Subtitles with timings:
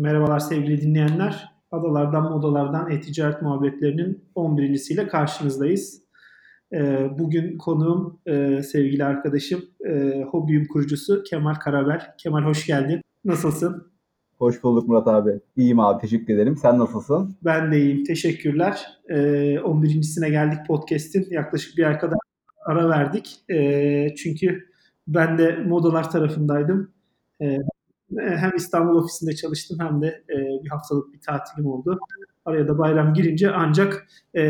[0.00, 1.48] Merhabalar sevgili dinleyenler.
[1.70, 6.02] Adalardan Modalardan E-Ticaret Muhabbetlerinin 11.siyle karşınızdayız.
[6.72, 12.14] Ee, bugün konuğum e, sevgili arkadaşım e, Hobiyum kurucusu Kemal Karabel.
[12.18, 13.00] Kemal hoş geldin.
[13.24, 13.92] Nasılsın?
[14.38, 15.40] Hoş bulduk Murat abi.
[15.56, 16.56] İyiyim abi teşekkür ederim.
[16.56, 17.36] Sen nasılsın?
[17.44, 18.04] Ben de iyiyim.
[18.04, 18.86] Teşekkürler.
[19.08, 19.14] Ee,
[19.56, 21.26] 11.sine geldik podcast'in.
[21.30, 22.18] Yaklaşık bir ay kadar
[22.66, 23.36] ara verdik.
[23.50, 24.64] Ee, çünkü
[25.08, 26.90] ben de modalar tarafındaydım.
[28.18, 31.98] Ee, hem İstanbul ofisinde çalıştım hem de e, bir haftalık bir tatilim oldu.
[32.44, 34.42] Araya da bayram girince ancak e,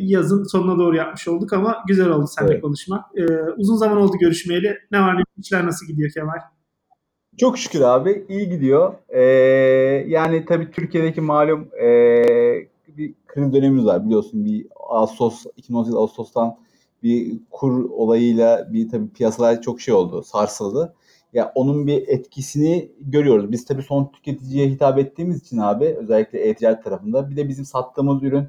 [0.00, 2.62] yazın sonuna doğru yapmış olduk ama güzel oldu seninle evet.
[2.62, 3.04] konuşmak.
[3.16, 3.24] E,
[3.56, 4.78] uzun zaman oldu görüşmeyeli.
[4.92, 6.38] Ne var ne işler nasıl gidiyor Kemal?
[7.36, 8.94] Çok şükür abi iyi gidiyor.
[9.08, 9.20] Ee,
[10.08, 11.88] yani tabii Türkiye'deki malum e,
[12.88, 16.56] bir kriz dönemimiz var biliyorsun bir Ağustos 2018 Ağustos'tan
[17.02, 20.94] bir kur olayıyla bir tabii piyasalar çok şey oldu sarsıldı
[21.32, 23.52] ya onun bir etkisini görüyoruz.
[23.52, 28.22] Biz tabii son tüketiciye hitap ettiğimiz için abi özellikle e-ticaret tarafında bir de bizim sattığımız
[28.22, 28.48] ürün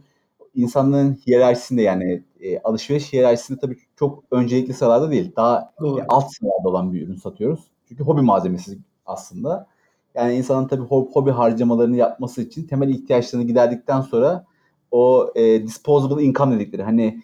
[0.56, 5.32] insanların hiyerarşisinde yani e, alışveriş hiyerarşisinde tabii çok öncelikli sıralarda değil.
[5.36, 7.60] Daha e, alt sıralarda olan bir ürün satıyoruz.
[7.88, 9.68] Çünkü hobi malzemesi aslında.
[10.16, 14.46] Yani insanın tabii hobi harcamalarını yapması için temel ihtiyaçlarını giderdikten sonra
[14.92, 17.22] o e, disposable income dedikleri hani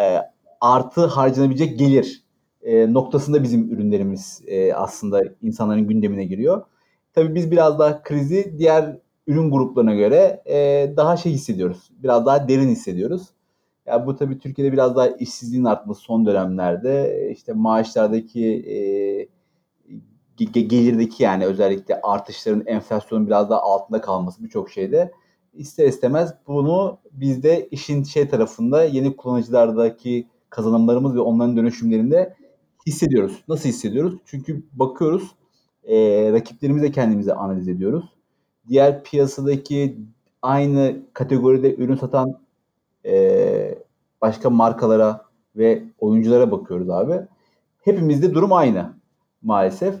[0.00, 0.18] e,
[0.60, 2.24] artı harcanabilecek gelir
[2.68, 6.62] e, noktasında bizim ürünlerimiz e, aslında insanların gündemine giriyor.
[7.14, 11.90] Tabii biz biraz daha krizi diğer ürün gruplarına göre e, daha şey hissediyoruz.
[12.02, 13.22] Biraz daha derin hissediyoruz.
[13.86, 18.74] Ya bu tabii Türkiye'de biraz daha işsizliğin artması son dönemlerde işte maaşlardaki e,
[20.44, 25.12] gelirdeki yani özellikle artışların enflasyonun biraz daha altında kalması birçok şeyde
[25.54, 32.37] ister istemez bunu bizde işin şey tarafında yeni kullanıcılardaki kazanımlarımız ve onların dönüşümlerinde
[32.88, 33.44] hissediyoruz.
[33.48, 34.14] Nasıl hissediyoruz?
[34.24, 35.34] Çünkü bakıyoruz
[35.84, 35.96] e,
[36.32, 38.04] rakiplerimize kendimize analiz ediyoruz.
[38.68, 39.98] Diğer piyasadaki
[40.42, 42.38] aynı kategoride ürün satan
[43.06, 43.78] e,
[44.20, 45.24] başka markalara
[45.56, 47.20] ve oyunculara bakıyoruz abi.
[47.84, 48.92] Hepimizde durum aynı
[49.42, 49.94] maalesef.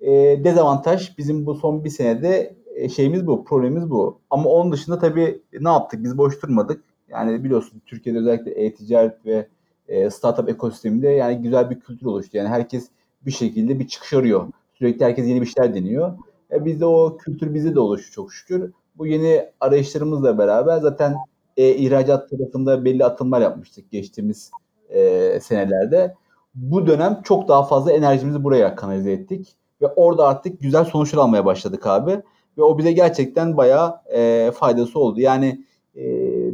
[0.00, 0.10] E,
[0.44, 4.18] dezavantaj bizim bu son bir senede e, şeyimiz bu, problemimiz bu.
[4.30, 6.04] Ama onun dışında tabii ne yaptık?
[6.04, 6.84] Biz boş durmadık.
[7.08, 9.48] Yani biliyorsun Türkiye'de özellikle e-ticaret ve
[9.88, 12.36] e, startup ekosisteminde yani güzel bir kültür oluştu.
[12.36, 12.88] Yani herkes
[13.26, 14.48] bir şekilde bir çıkış arıyor.
[14.74, 16.18] Sürekli herkes yeni bir şeyler deniyor.
[16.52, 18.72] E, bizde o kültür bizde de oluştu çok şükür.
[18.96, 21.16] Bu yeni arayışlarımızla beraber zaten
[21.56, 24.50] e, ihracat tarafında belli atımlar yapmıştık geçtiğimiz
[24.88, 26.14] e, senelerde.
[26.54, 29.56] Bu dönem çok daha fazla enerjimizi buraya kanalize ettik.
[29.82, 32.22] Ve orada artık güzel sonuçlar almaya başladık abi.
[32.58, 35.20] Ve o bize gerçekten bayağı e, faydası oldu.
[35.20, 35.64] Yani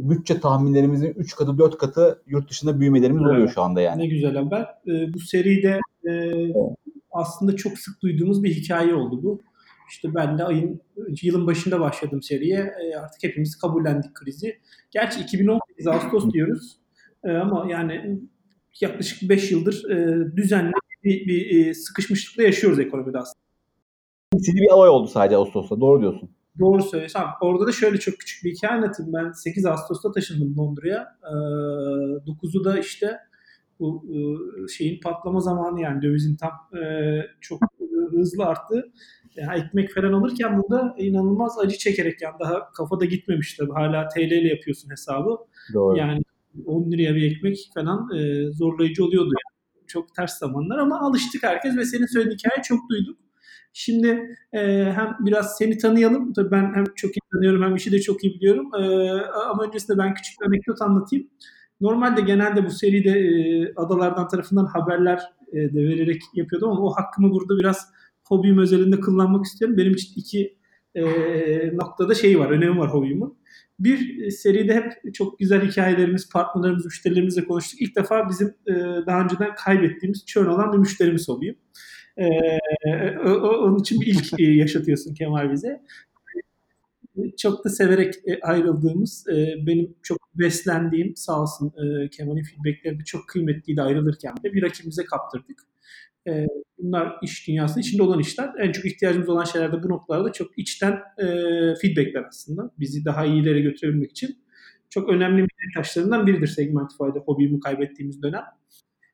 [0.09, 4.01] bütçe tahminlerimizin 3 katı 4 katı yurt dışında büyümelerimiz oluyor şu anda yani.
[4.01, 4.61] Ne güzel haber.
[4.61, 6.55] E, bu seride e, evet.
[7.11, 9.41] aslında çok sık duyduğumuz bir hikaye oldu bu.
[9.89, 10.81] İşte ben de ayın
[11.21, 12.59] yılın başında başladım seriye.
[12.59, 14.59] E, artık hepimiz kabullendik krizi.
[14.91, 16.77] Gerçi 2018 Ağustos diyoruz.
[17.23, 18.19] E, ama yani
[18.81, 20.71] yaklaşık 5 yıldır e, düzenli
[21.03, 23.41] bir, bir e, sıkışmışlıkla yaşıyoruz ekonomide aslında.
[24.33, 25.81] Sizi bir alay oldu sadece Ağustos'ta.
[25.81, 26.29] Doğru diyorsun.
[26.59, 27.21] Doğru söylüyorsun.
[27.41, 29.13] Orada da şöyle çok küçük bir hikaye anlatayım.
[29.13, 31.17] Ben 8 Ağustos'ta taşındım Londra'ya.
[31.23, 31.35] Ee,
[32.25, 33.17] 9'u da işte
[33.79, 34.19] bu e,
[34.67, 36.51] şeyin patlama zamanı yani dövizin tam
[36.81, 36.83] e,
[37.41, 37.61] çok
[38.11, 38.91] hızlı arttı.
[39.35, 43.71] Yani ekmek falan alırken burada inanılmaz acı çekerek yani daha kafada gitmemiş tabii.
[43.71, 45.37] Hala TL ile yapıyorsun hesabı.
[45.73, 45.97] Doğru.
[45.97, 46.21] Yani
[46.65, 49.87] 10 liraya bir ekmek falan e, zorlayıcı oluyordu yani.
[49.87, 53.17] Çok ters zamanlar ama alıştık herkes ve senin söylediğin hikayeyi çok duyduk.
[53.73, 54.59] Şimdi e,
[54.95, 56.33] hem biraz seni tanıyalım.
[56.33, 58.71] Tabii ben hem çok iyi tanıyorum hem işi de çok iyi biliyorum.
[58.75, 59.11] E,
[59.49, 61.27] ama öncesinde ben küçük bir anekdot anlatayım.
[61.81, 65.21] Normalde genelde bu seride e, adalardan tarafından haberler
[65.53, 67.87] e, de vererek yapıyordum ama o hakkımı burada biraz
[68.23, 69.77] hobim özelinde kullanmak istiyorum.
[69.77, 70.57] Benim için iki
[70.95, 71.03] e,
[71.77, 73.37] noktada şey var, önemi var hobimin.
[73.79, 77.81] Bir seride hep çok güzel hikayelerimiz, partnerlerimiz, müşterilerimizle konuştuk.
[77.81, 78.73] İlk defa bizim e,
[79.05, 81.55] daha önceden kaybettiğimiz churn olan bir müşterimiz hobiyim.
[82.21, 82.59] Ee,
[83.19, 85.81] onun için bir ilk e, yaşatıyorsun Kemal bize.
[87.37, 91.73] Çok da severek e, ayrıldığımız, e, benim çok beslendiğim sağ olsun
[92.11, 95.59] Kemal'in feedbackleri de çok kıymetliydi ayrılırken de bir rakibimize kaptırdık.
[96.77, 98.51] Bunlar iş dünyasının içinde olan işler.
[98.59, 100.99] En çok ihtiyacımız olan şeyler de bu noktalarda çok içten
[101.81, 102.71] feedbackler aslında.
[102.79, 104.37] Bizi daha iyi iyilere götürebilmek için.
[104.89, 108.43] Çok önemli bir taşlarından biridir Segmentify'da hobimi kaybettiğimiz dönem.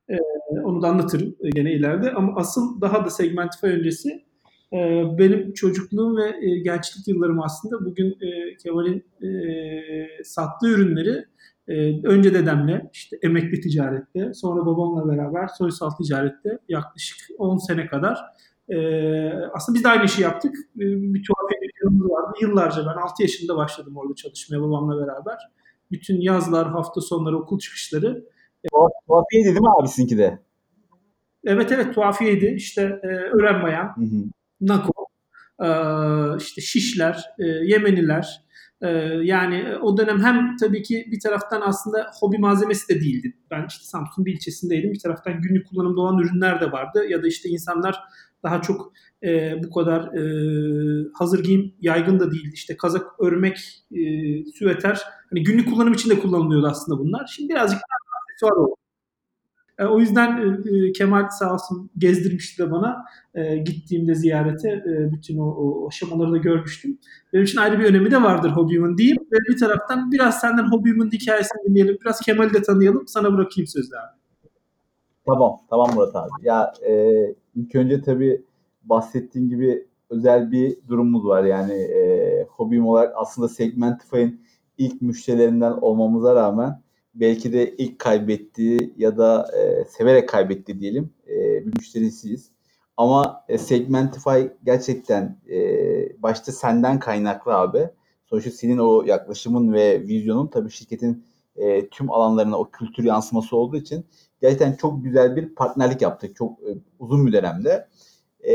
[0.09, 0.18] E,
[0.63, 2.12] onu da anlatırım e, gene ileride.
[2.12, 4.27] Ama asıl daha da Segmentify öncesi
[4.74, 9.06] e, benim çocukluğum ve e, gençlik yıllarım aslında bugün e, Kemal'in
[10.24, 11.25] sattığı ürünleri
[12.04, 18.19] önce dedemle işte emekli ticarette sonra babamla beraber soysal ticarette yaklaşık 10 sene kadar
[19.54, 20.56] aslında biz de aynı işi yaptık.
[20.75, 22.38] Bir tuhafiye dükkanımız vardı.
[22.42, 25.38] Yıllarca ben 6 yaşında başladım orada çalışmaya babamla beraber.
[25.92, 28.25] Bütün yazlar, hafta sonları, okul çıkışları.
[29.07, 30.39] Tuhafiyeydi değil mi abi sizinki de?
[31.45, 32.45] Evet evet tuhafiyeydi.
[32.45, 34.24] İşte e, Hı hı.
[34.62, 35.07] nako,
[35.63, 35.68] e,
[36.38, 38.48] işte şişler, e, Yemeniler.
[38.81, 38.88] E,
[39.24, 43.33] yani o dönem hem tabii ki bir taraftan aslında hobi malzemesi de değildi.
[43.51, 44.94] Ben işte Samsun bir ilçesindeydim.
[44.94, 47.06] Bir taraftan günlük kullanımda olan ürünler de vardı.
[47.09, 48.00] Ya da işte insanlar
[48.44, 48.94] daha çok
[49.24, 50.21] e, bu kadar e,
[51.13, 52.51] hazır giyim yaygın da değildi.
[52.54, 53.57] İşte kazak örmek,
[53.92, 54.01] e,
[54.51, 55.01] süveter.
[55.30, 57.27] Hani günlük kullanım için de kullanılıyordu aslında bunlar.
[57.36, 57.80] Şimdi birazcık
[58.45, 58.75] oldu.
[59.80, 63.06] E, o yüzden e, Kemal sağ olsun gezdirmişti de bana.
[63.36, 67.00] E, gittiğimde ziyarete e, bütün o, o aşamaları da görmüştüm.
[67.34, 69.18] Benim için ayrı bir önemi de vardır Hobby'umun diyeyim.
[69.31, 71.98] Ve bir taraftan biraz senden Hobby'umun hikayesini dinleyelim.
[72.01, 73.07] Biraz Kemal'i de tanıyalım.
[73.07, 74.18] Sana bırakayım sözü abi.
[75.25, 76.30] Tamam, tamam Murat abi.
[76.42, 77.24] Ya e,
[77.56, 78.42] ilk önce tabii
[78.83, 81.44] bahsettiğin gibi özel bir durumumuz var.
[81.44, 84.40] Yani e, hobim olarak aslında Segmentify'ın
[84.78, 86.81] ilk müşterilerinden olmamıza rağmen
[87.19, 92.52] belki de ilk kaybettiği ya da e, severek kaybettiği diyelim e, bir müşterisiyiz.
[92.98, 95.60] Ama e, Segmentify gerçekten e,
[96.24, 97.90] başta senden kaynaklı abi.
[98.25, 101.25] Sonuçta senin o yaklaşımın ve vizyonun tabii şirketin
[101.56, 104.06] e, tüm alanlarına o kültür yansıması olduğu için
[104.42, 106.36] gerçekten çok güzel bir partnerlik yaptık.
[106.36, 106.69] Çok e,
[107.00, 107.88] uzun bir dönemde.
[108.48, 108.54] E,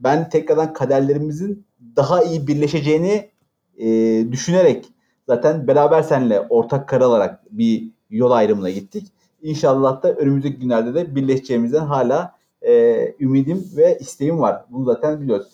[0.00, 3.30] ben tekrardan kaderlerimizin daha iyi birleşeceğini
[3.78, 3.86] e,
[4.32, 4.84] düşünerek
[5.30, 9.06] zaten beraber seninle ortak karar alarak bir yol ayrımına gittik.
[9.42, 14.64] İnşallah da önümüzdeki günlerde de birleşeceğimizden hala e, ümidim ve isteğim var.
[14.70, 15.48] Bunu zaten biliyoruz.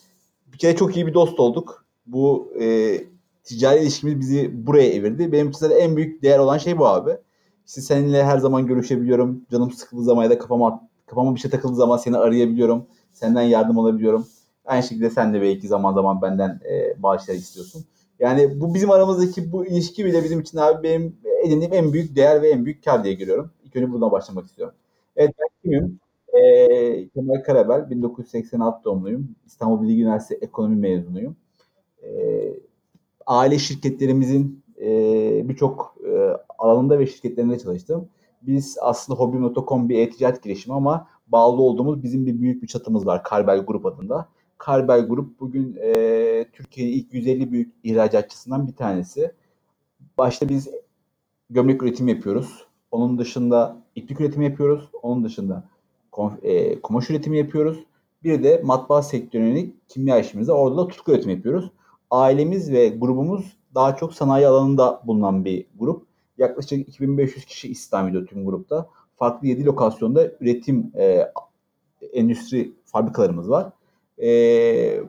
[0.53, 1.85] Bir kere çok iyi bir dost olduk.
[2.07, 2.97] Bu e,
[3.45, 5.33] ticari ilişkimiz bizi buraya evirdi.
[5.33, 7.17] Benim için en büyük değer olan şey bu abi.
[7.67, 9.43] İşte seninle her zaman görüşebiliyorum.
[9.51, 12.87] Canım sıkıldığı zaman ya da kafama, kafama bir şey takıldığı zaman seni arayabiliyorum.
[13.13, 14.27] Senden yardım alabiliyorum.
[14.65, 17.85] Aynı şekilde sen de belki zaman zaman benden e, bazı şeyler istiyorsun.
[18.21, 22.43] Yani bu bizim aramızdaki bu ilişki bile bizim için abi benim edindiğim en büyük değer
[22.43, 23.51] ve en büyük kar diye görüyorum.
[23.65, 24.75] İlk önce buradan başlamak istiyorum.
[25.17, 26.01] Evet ben kimim?
[26.35, 29.29] Ee, Kemal Karabel, 1986 doğumluyum.
[29.47, 31.37] İstanbul Bilgi Üniversitesi Ekonomi mezunuyum.
[32.03, 32.55] Ee,
[33.27, 38.09] aile şirketlerimizin e, birçok e, alanında ve şirketlerinde çalıştım.
[38.43, 43.23] Biz aslında Hobby.com bir e-ticaret girişimi ama bağlı olduğumuz bizim bir büyük bir çatımız var
[43.23, 44.29] Karbel Grup adında.
[44.59, 49.33] Karbel Grup bugün e, Türkiye'nin ilk 150 büyük ihracatçısından bir tanesi.
[50.19, 50.69] Başta biz
[51.51, 52.67] gömlek üretimi yapıyoruz.
[52.91, 54.91] Onun dışında iplik üretimi yapıyoruz.
[55.03, 55.65] Onun dışında
[56.43, 57.85] e, kumaş üretimi yapıyoruz.
[58.25, 61.71] Bir de matbaa sektörüne kimya işimizde orada da tutku üretimi yapıyoruz.
[62.11, 66.07] Ailemiz ve grubumuz daha çok sanayi alanında bulunan bir grup.
[66.39, 68.89] Yaklaşık 2500 kişi istihdam ediyor tüm grupta.
[69.17, 71.33] Farklı 7 lokasyonda üretim e,
[72.13, 73.73] endüstri fabrikalarımız var.
[74.23, 75.01] E,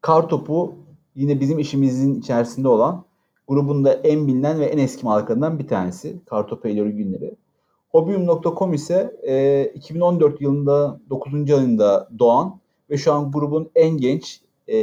[0.00, 0.74] Kartopu
[1.14, 3.04] yine bizim işimizin içerisinde olan
[3.48, 6.24] grubun da en bilinen ve en eski markalarından bir tanesi.
[6.26, 7.36] Kartopu Eylül günleri.
[7.88, 11.50] Hobium.com ise e, 2014 yılında 9.
[11.50, 12.60] ayında doğan
[12.90, 14.76] ve şu an grubun en genç e,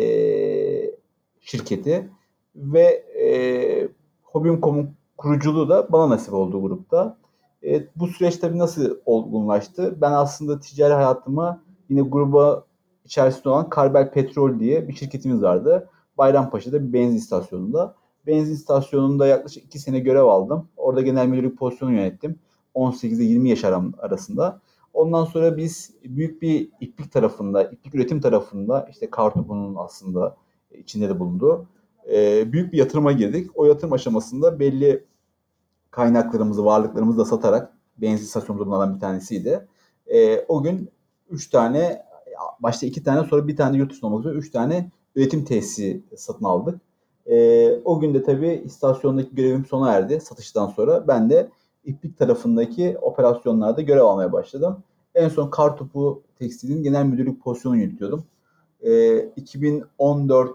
[1.42, 2.10] şirketi
[2.56, 2.84] ve
[3.22, 3.90] e,
[4.24, 7.18] Hobium.com'un kuruculuğu da bana nasip oldu grupta.
[7.64, 9.98] E, bu süreç tabii nasıl olgunlaştı?
[10.02, 12.66] Ben aslında ticari hayatıma yine gruba
[13.12, 15.90] içerisinde olan Karbel Petrol diye bir şirketimiz vardı.
[16.18, 17.96] Bayrampaşa'da bir benzin istasyonunda.
[18.28, 20.68] Benzin istasyonunda yaklaşık 2 sene görev aldım.
[20.78, 22.40] Orada genel müdürlük pozisyonu yönettim.
[22.74, 23.64] 18 ile 20 yaş
[24.00, 24.62] arasında.
[24.94, 30.36] Ondan sonra biz büyük bir iplik tarafında, iplik üretim tarafında işte Kartopu'nun aslında
[30.78, 31.68] içinde de bulunduğu
[32.14, 33.50] e, büyük bir yatırıma girdik.
[33.56, 35.06] O yatırım aşamasında belli
[35.92, 39.68] kaynaklarımızı, varlıklarımızı da satarak benzin istasyonlarından bir tanesiydi.
[40.08, 40.90] E, o gün
[41.30, 42.11] 3 tane,
[42.60, 46.46] başta 2 tane sonra bir tane yurt dışında olmak üzere 3 tane üretim tesisi satın
[46.46, 46.82] aldık.
[47.26, 51.08] E, o gün de tabii istasyondaki görevim sona erdi satıştan sonra.
[51.08, 51.50] Ben de
[51.86, 54.84] iplik tarafındaki operasyonlarda görev almaya başladım.
[55.16, 58.24] En son Kartopu Tekstil'in genel müdürlük pozisyonu yönetiyordum.
[58.82, 60.52] E, 2014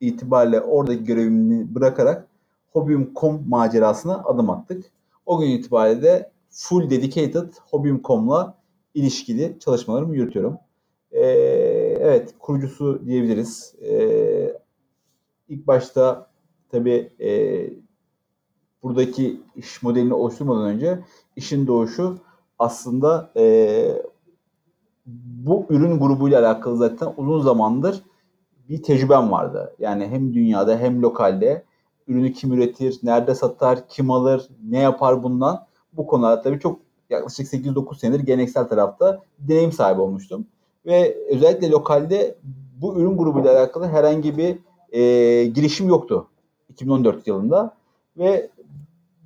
[0.00, 2.28] itibariyle oradaki görevimi bırakarak
[2.72, 4.84] Hobium.com macerasına adım attık.
[5.26, 8.54] O gün itibariyle de full dedicated Hobium.com'la
[8.94, 10.58] ilişkili çalışmalarımı yürütüyorum.
[11.12, 11.20] Ee,
[12.00, 13.74] evet kurucusu diyebiliriz.
[13.82, 14.58] Ee,
[15.48, 16.30] ilk başta
[16.70, 17.30] tabii e,
[18.82, 20.98] buradaki iş modelini oluşturmadan önce
[21.36, 22.18] işin doğuşu
[22.58, 24.02] aslında e,
[25.46, 28.02] bu ürün grubuyla alakalı zaten uzun zamandır
[28.68, 29.74] bir tecrübem vardı.
[29.78, 31.64] Yani hem dünyada hem lokalde
[32.08, 37.46] ürünü kim üretir, nerede satar, kim alır, ne yapar bundan bu konularda tabii çok yaklaşık
[37.46, 40.46] 8-9 senedir geleneksel tarafta deneyim sahibi olmuştum.
[40.86, 42.34] Ve özellikle lokalde
[42.80, 44.58] bu ürün grubuyla alakalı herhangi bir
[44.92, 46.28] e, girişim yoktu
[46.68, 47.76] 2014 yılında
[48.18, 48.50] ve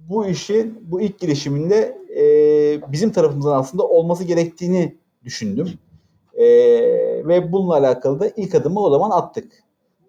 [0.08, 2.22] bu işin bu ilk girişiminde e,
[2.92, 5.68] bizim tarafımızdan aslında olması gerektiğini düşündüm.
[6.34, 6.46] E,
[7.28, 9.52] ve bununla alakalı da ilk adımı o zaman attık.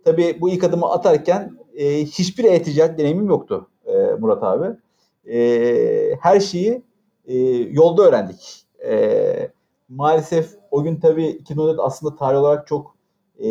[0.05, 4.75] Tabii bu ilk adımı atarken e, hiçbir e-ticaret deneyimim yoktu e, Murat abi.
[5.34, 6.81] E, her şeyi
[7.27, 7.38] e,
[7.72, 8.65] yolda öğrendik.
[8.86, 9.51] E,
[9.95, 12.95] maalesef o gün tabii 2014 aslında tarih olarak çok
[13.39, 13.50] e,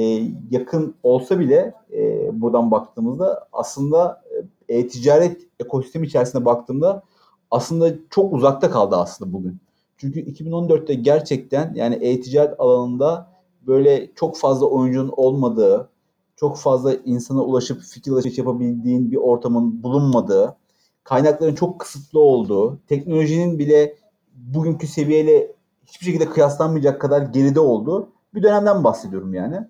[0.51, 4.23] yakın olsa bile e, buradan baktığımızda aslında
[4.69, 7.03] e, e-ticaret ekosistemi içerisinde baktığımda
[7.51, 9.59] aslında çok uzakta kaldı aslında bugün.
[9.97, 13.31] Çünkü 2014'te gerçekten yani e-ticaret alanında
[13.67, 15.89] böyle çok fazla oyuncunun olmadığı,
[16.37, 20.57] çok fazla insana ulaşıp fikir alışveriş yapabildiğin bir ortamın bulunmadığı,
[21.05, 23.97] kaynakların çok kısıtlı olduğu, teknolojinin bile
[24.35, 25.53] bugünkü seviyeyle
[25.91, 29.69] hiçbir şekilde kıyaslanmayacak kadar geride olduğu bir dönemden bahsediyorum yani.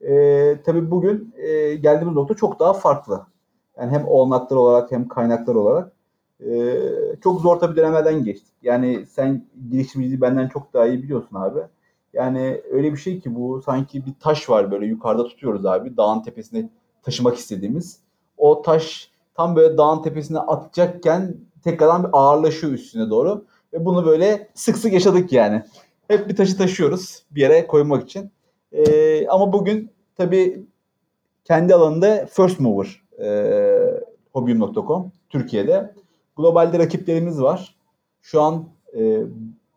[0.00, 3.26] Ee, tabii bugün e, geldiğimiz nokta çok daha farklı.
[3.78, 5.92] Yani hem olanaklar olarak hem kaynaklar olarak
[6.46, 6.80] e,
[7.22, 8.54] çok zor tabii dönemlerden geçtik.
[8.62, 11.60] Yani sen girişimciliği benden çok daha iyi biliyorsun abi.
[12.12, 15.96] Yani öyle bir şey ki bu sanki bir taş var böyle yukarıda tutuyoruz abi.
[15.96, 16.68] Dağın tepesine
[17.02, 18.00] taşımak istediğimiz.
[18.36, 23.44] O taş tam böyle dağın tepesine atacakken tekrardan bir ağırlaşıyor üstüne doğru.
[23.72, 25.62] Ve bunu böyle sık sık yaşadık yani.
[26.08, 28.30] Hep bir taşı taşıyoruz bir yere koymak için.
[28.72, 30.62] Ee, ama bugün tabii
[31.44, 33.78] kendi alanında first mover e,
[34.32, 35.94] hobium.com Türkiye'de.
[36.36, 37.74] Globalde rakiplerimiz var.
[38.22, 39.22] Şu an e,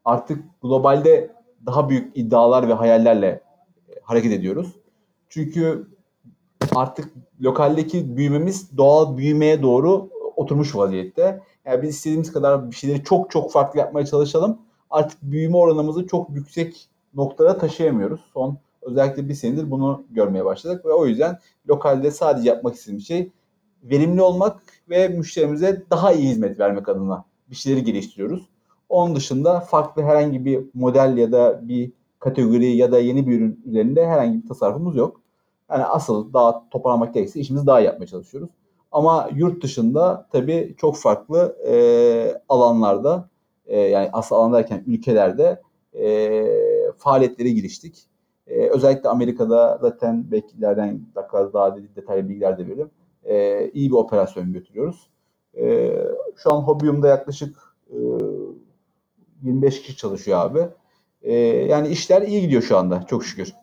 [0.05, 1.31] artık globalde
[1.65, 4.75] daha büyük iddialar ve hayallerle e, hareket ediyoruz.
[5.29, 5.87] Çünkü
[6.75, 11.41] artık lokaldeki büyümemiz doğal büyümeye doğru oturmuş vaziyette.
[11.65, 14.57] Yani biz istediğimiz kadar bir şeyleri çok çok farklı yapmaya çalışalım.
[14.89, 18.21] Artık büyüme oranımızı çok yüksek noktalara taşıyamıyoruz.
[18.33, 21.39] Son özellikle bir senedir bunu görmeye başladık ve o yüzden
[21.69, 23.31] lokalde sadece yapmak istediğim şey
[23.83, 28.49] verimli olmak ve müşterimize daha iyi hizmet vermek adına bir şeyleri geliştiriyoruz.
[28.89, 33.63] Onun dışında farklı herhangi bir model ya da bir kategori ya da yeni bir ürün
[33.65, 35.21] üzerinde herhangi bir tasarrufumuz yok.
[35.69, 38.49] Yani asıl daha toparlamak gerekirse işimizi daha yapmaya çalışıyoruz.
[38.91, 41.75] Ama yurt dışında tabii çok farklı e,
[42.49, 43.29] alanlarda
[43.65, 45.61] e, yani asıl alan derken ülkelerde
[45.99, 46.43] e,
[46.97, 48.07] faaliyetlere giriştik.
[48.47, 52.91] E, özellikle Amerika'da zaten belki ileriden daha, daha detaylı bilgiler de veririm.
[53.23, 55.09] E, iyi bir operasyon götürüyoruz.
[55.57, 55.91] E,
[56.35, 57.55] şu an Hobium'da yaklaşık
[57.89, 57.97] e,
[59.43, 60.67] 25 kişi çalışıyor abi.
[61.21, 63.53] E, yani işler iyi gidiyor şu anda çok şükür.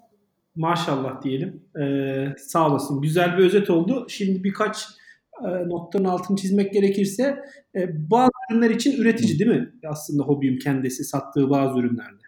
[0.57, 1.63] Maşallah diyelim.
[1.81, 3.01] Ee, sağ olasın.
[3.01, 4.07] Güzel bir özet oldu.
[4.09, 4.87] Şimdi birkaç
[5.45, 9.73] e, noktanın altını çizmek gerekirse e, bazı ürünler için üretici değil mi?
[9.89, 12.23] Aslında Hobium kendisi sattığı bazı ürünlerde.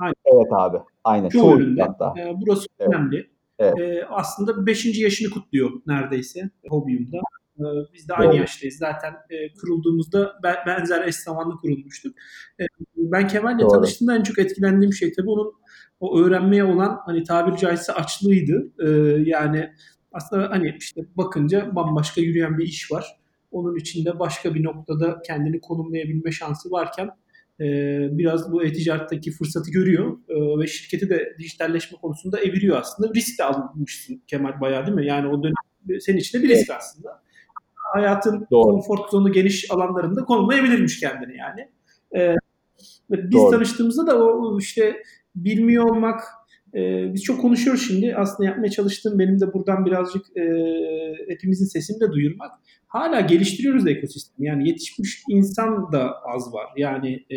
[0.00, 0.14] Aynen.
[0.24, 0.76] Evet abi.
[1.04, 1.28] Aynen.
[1.28, 1.82] Çoğu, Çoğu üründe.
[1.82, 2.14] Hatta.
[2.20, 2.94] E, burası evet.
[2.94, 3.30] önemli.
[3.58, 3.78] Evet.
[3.80, 4.98] E, aslında 5.
[5.00, 7.18] yaşını kutluyor neredeyse Hobium'da.
[7.58, 7.64] E,
[7.94, 8.40] biz de aynı evet.
[8.40, 8.76] yaştayız.
[8.76, 10.32] Zaten e, kurulduğumuzda
[10.66, 12.16] benzer eş zamanlı kurulmuştuk.
[12.60, 12.64] E,
[12.96, 15.52] ben Kemal'le tanıştığımda en çok etkilendiğim şey tabii onun
[16.00, 18.72] o öğrenmeye olan hani tabiri caizse açlığıydı.
[18.78, 18.88] E,
[19.30, 19.70] yani
[20.12, 23.20] aslında hani işte bakınca bambaşka yürüyen bir iş var.
[23.50, 27.10] Onun içinde başka bir noktada kendini konumlayabilme şansı varken
[27.60, 27.66] e,
[28.18, 33.14] biraz bu e-ticaretteki fırsatı görüyor e, ve şirketi de dijitalleşme konusunda eviriyor aslında.
[33.14, 35.06] Risk de almışsın Kemal bayağı değil mi?
[35.06, 37.22] Yani o dönem senin için de bir risk aslında.
[37.74, 38.64] Hayatın Doğru.
[38.64, 41.68] konfor zonu geniş alanlarında konumlayabilirmiş kendini yani.
[42.16, 42.36] E,
[43.10, 43.50] biz Doğru.
[43.50, 45.02] tanıştığımızda da o işte
[45.34, 46.20] bilmiyor olmak,
[46.74, 48.14] e, biz çok konuşuyoruz şimdi.
[48.16, 50.42] Aslında yapmaya çalıştığım benim de buradan birazcık e,
[51.28, 52.50] hepimizin sesini de duyurmak.
[52.86, 54.48] Hala geliştiriyoruz ekosistemi.
[54.48, 56.66] Yani yetişmiş insan da az var.
[56.76, 57.36] Yani e,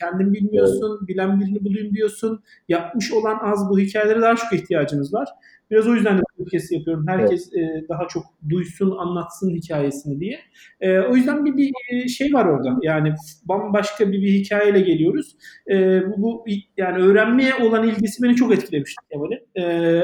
[0.00, 2.42] kendin bilmiyorsun, bilen birini bulayım diyorsun.
[2.68, 5.28] Yapmış olan az bu hikayelere daha çok ihtiyacınız var.
[5.70, 7.04] Biraz o yüzden de podcast yapıyorum.
[7.08, 7.84] Herkes evet.
[7.84, 10.38] e, daha çok duysun, anlatsın hikayesini diye.
[10.80, 12.78] E, o yüzden bir, bir e, şey var orada.
[12.82, 15.36] Yani bambaşka bir, bir hikayeyle geliyoruz.
[15.70, 16.44] E, bu, bu
[16.76, 19.64] yani öğrenmeye olan ilgisi beni çok etkilemişti Kemal'in.
[19.64, 20.02] E,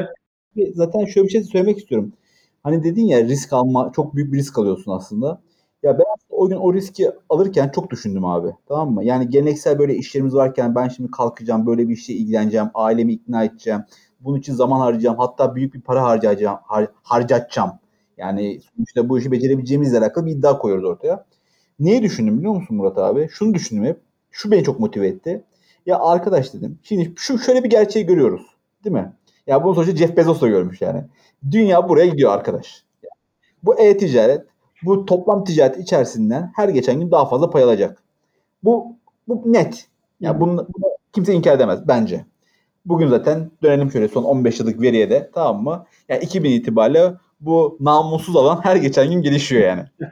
[0.75, 2.13] Zaten şöyle bir şey söylemek istiyorum.
[2.63, 5.43] Hani dedin ya risk alma, çok büyük bir risk alıyorsun aslında.
[5.83, 8.49] Ya ben o gün o riski alırken çok düşündüm abi.
[8.69, 9.05] Tamam mı?
[9.05, 13.85] Yani geleneksel böyle işlerimiz varken ben şimdi kalkacağım, böyle bir işe ilgileneceğim, ailemi ikna edeceğim
[14.21, 15.19] bunun için zaman harcayacağım.
[15.19, 17.71] Hatta büyük bir para harcayacağım, har, harcatacağım.
[18.17, 21.25] Yani sonuçta bu işi becerebileceğimizle alakalı bir iddia koyuyoruz ortaya.
[21.79, 23.29] Niye düşündüm biliyor musun Murat abi?
[23.33, 24.01] Şunu düşündüm hep.
[24.31, 25.45] Şu beni çok motive etti.
[25.87, 26.79] Ya arkadaş dedim.
[26.83, 28.43] Şimdi şu şöyle bir gerçeği görüyoruz.
[28.85, 29.13] Değil mi?
[29.47, 31.05] Ya bunu sonuçta Jeff Bezos da görmüş yani.
[31.51, 32.85] Dünya buraya gidiyor arkadaş.
[33.63, 34.47] Bu e-ticaret,
[34.83, 38.03] bu toplam ticaret içerisinden her geçen gün daha fazla pay alacak.
[38.65, 38.97] Bu
[39.29, 39.75] bu net.
[40.21, 42.25] Ya yani bunu, bunu kimse inkar edemez bence.
[42.87, 45.87] Bugün zaten dönelim şöyle son 15 yıllık veriye de tamam mı?
[46.09, 49.85] Yani 2000 itibariyle bu namussuz alan her geçen gün gelişiyor yani.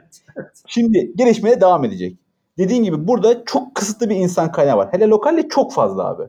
[0.67, 2.17] Şimdi gelişmeye devam edecek.
[2.57, 4.89] Dediğin gibi burada çok kısıtlı bir insan kaynağı var.
[4.91, 6.23] Hele lokalle çok fazla abi.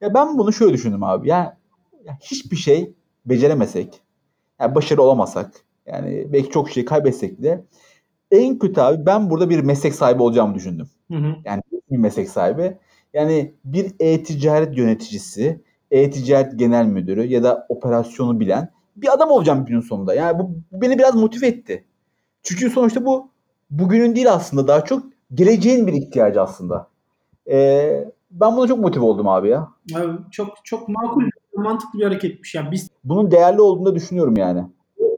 [0.00, 1.28] Ya ben bunu şöyle düşündüm abi.
[1.28, 1.48] Yani,
[2.04, 2.92] ya hiçbir şey
[3.26, 4.00] beceremesek,
[4.60, 7.64] yani başarı olamasak, yani belki çok şey kaybetsek de
[8.30, 10.88] en kötü abi ben burada bir meslek sahibi olacağımı düşündüm.
[11.10, 11.34] Hı hı.
[11.44, 12.76] Yani bir meslek sahibi.
[13.14, 19.80] Yani bir e-ticaret yöneticisi, e-ticaret genel müdürü ya da operasyonu bilen bir adam olacağım günün
[19.80, 20.14] sonunda.
[20.14, 21.84] Yani bu, bu beni biraz motive etti.
[22.42, 23.30] Çünkü sonuçta bu
[23.70, 25.02] bugünün değil aslında daha çok
[25.34, 26.88] geleceğin bir ihtiyacı aslında.
[27.50, 29.68] Ee, ben buna çok motive oldum abi ya.
[29.94, 31.22] Abi çok çok makul,
[31.56, 32.54] mantıklı bir hareketmiş.
[32.54, 34.64] Yani biz Bunun değerli olduğunu da düşünüyorum yani.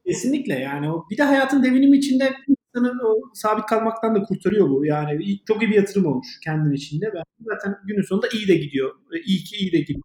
[0.08, 4.84] Kesinlikle yani o bir de hayatın devinimi içinde insanı o sabit kalmaktan da kurtarıyor bu.
[4.86, 7.10] Yani çok iyi bir yatırım olmuş kendin içinde.
[7.14, 7.22] Ben
[7.54, 8.90] zaten günün sonunda iyi de gidiyor.
[9.14, 10.00] E, İyi ki iyi de gidiyor.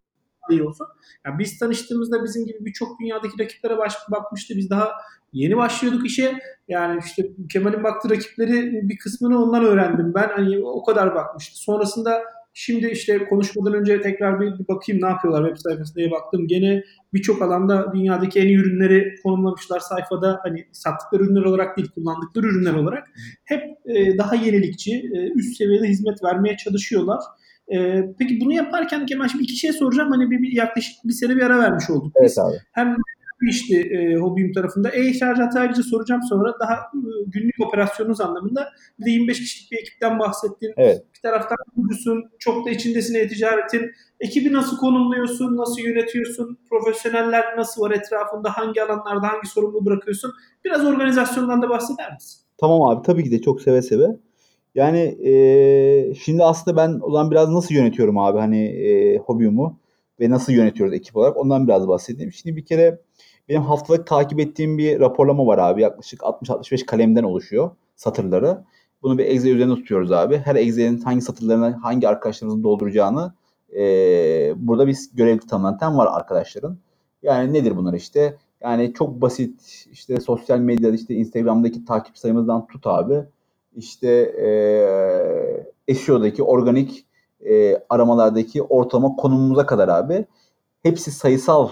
[0.50, 0.86] iyi olsun.
[1.26, 4.54] Yani biz tanıştığımızda bizim gibi birçok dünyadaki rakiplere baş, bakmıştı.
[4.56, 4.92] Biz daha
[5.32, 6.38] yeni başlıyorduk işe.
[6.68, 10.12] Yani işte Kemal'in baktığı rakipleri bir kısmını ondan öğrendim.
[10.14, 11.58] Ben hani o kadar bakmıştı.
[11.58, 12.22] Sonrasında
[12.54, 16.46] şimdi işte konuşmadan önce tekrar bir, bir bakayım ne yapıyorlar web sayfasına diye baktım.
[16.46, 16.82] Gene
[17.14, 20.40] birçok alanda dünyadaki en iyi ürünleri konumlamışlar sayfada.
[20.42, 23.08] Hani sattıkları ürünler olarak değil kullandıkları ürünler olarak.
[23.44, 27.20] Hep e, daha yenilikçi, e, üst seviyede hizmet vermeye çalışıyorlar.
[27.74, 30.10] E, peki bunu yaparken Kemal şimdi iki şey soracağım.
[30.10, 32.12] Hani bir, bir yaklaşık bir sene bir ara vermiş olduk.
[32.16, 32.56] Evet abi.
[32.72, 32.96] Hem
[33.42, 36.80] işte e, hobim tarafında e-ihracat ayrıca soracağım sonra daha e,
[37.26, 38.68] günlük operasyonunuz anlamında
[39.00, 40.72] bir de 25 kişilik bir ekipten bahsettin.
[40.76, 41.02] Evet.
[41.14, 43.90] Bir taraftan kurucusun, çok da içindesin e-ticaretin.
[44.20, 50.32] Ekibi nasıl konumluyorsun, nasıl yönetiyorsun, profesyoneller nasıl var etrafında, hangi alanlarda hangi sorumluluğu bırakıyorsun?
[50.64, 52.40] Biraz organizasyondan da bahseder misin?
[52.58, 54.06] Tamam abi tabii ki de çok seve seve.
[54.74, 59.70] Yani eee, şimdi aslında ben o zaman biraz nasıl yönetiyorum abi hani eee hobimi
[60.20, 62.32] ve nasıl yönetiyoruz ekip olarak ondan biraz bahsedeyim.
[62.32, 63.00] Şimdi bir kere
[63.48, 65.82] benim haftalık takip ettiğim bir raporlama var abi.
[65.82, 68.64] Yaklaşık 60-65 kalemden oluşuyor satırları.
[69.02, 70.38] Bunu bir Excel üzerinde tutuyoruz abi.
[70.38, 73.34] Her Excel'in hangi satırlarına hangi arkadaşlarımızın dolduracağını
[73.72, 76.78] eee, burada bir görev tanımlanan var arkadaşların.
[77.22, 78.36] Yani nedir bunlar işte?
[78.62, 83.24] Yani çok basit işte sosyal medyada işte Instagram'daki takip sayımızdan tut abi.
[83.76, 87.06] İşte eee SEO'daki organik
[87.44, 90.26] eee, aramalardaki ortalama konumumuza kadar abi.
[90.82, 91.68] Hepsi sayısal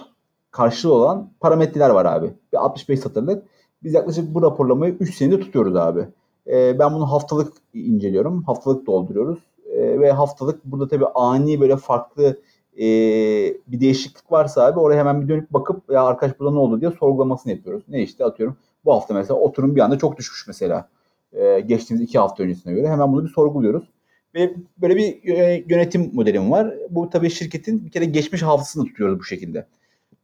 [0.50, 2.30] karşılığı olan parametreler var abi.
[2.54, 3.44] Ve 65 satırlık.
[3.82, 6.08] Biz yaklaşık bu raporlamayı 3 senede tutuyoruz abi.
[6.46, 8.42] Eee, ben bunu haftalık inceliyorum.
[8.42, 9.38] Haftalık dolduruyoruz.
[9.66, 12.40] Eee, ve haftalık burada tabii ani böyle farklı
[12.76, 16.80] eee, bir değişiklik varsa abi oraya hemen bir dönüp bakıp ya arkadaş burada ne oldu
[16.80, 17.85] diye sorgulamasını yapıyoruz.
[17.88, 20.88] Ne işte atıyorum bu hafta mesela oturum bir anda çok düşmüş mesela.
[21.35, 23.85] Eee, geçtiğimiz iki hafta öncesine göre hemen bunu bir sorguluyoruz.
[24.35, 26.75] Ve böyle bir yö- yönetim modelim var.
[26.90, 29.66] Bu tabii şirketin bir kere geçmiş hafızasını tutuyoruz bu şekilde.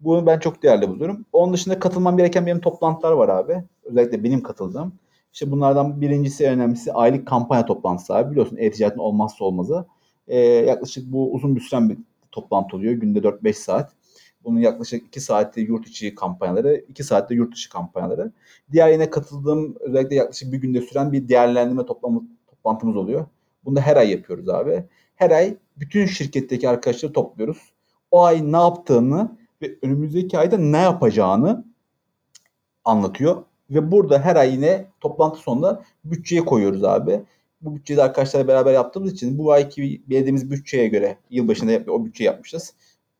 [0.00, 1.26] Bunu ben çok değerli buluyorum.
[1.32, 3.64] Onun dışında katılmam gereken benim toplantılar var abi.
[3.84, 4.92] Özellikle benim katıldığım.
[5.32, 8.30] İşte bunlardan birincisi önemlisi aylık kampanya toplantısı abi.
[8.30, 9.86] Biliyorsun e-ticaretin olmazsa olmazı.
[10.28, 11.98] Eee, yaklaşık bu uzun bir süren bir
[12.32, 12.92] toplantı oluyor.
[12.94, 13.92] Günde 4-5 saat.
[14.44, 18.32] Bunun yaklaşık 2 saatte yurt içi kampanyaları, 2 saatte yurt dışı kampanyaları.
[18.72, 23.26] Diğer yine katıldığım özellikle yaklaşık bir günde süren bir değerlendirme toplantımız oluyor.
[23.68, 24.84] Bunu da her ay yapıyoruz abi.
[25.16, 27.58] Her ay bütün şirketteki arkadaşları topluyoruz.
[28.10, 31.64] O ay ne yaptığını ve önümüzdeki ayda ne yapacağını
[32.84, 33.42] anlatıyor.
[33.70, 37.20] Ve burada her ay yine toplantı sonunda bütçeye koyuyoruz abi.
[37.60, 42.04] Bu bütçeyi de arkadaşlarla beraber yaptığımız için bu ayki belirlediğimiz bütçeye göre yılbaşında yap- o
[42.04, 42.74] bütçeyi yapmışız.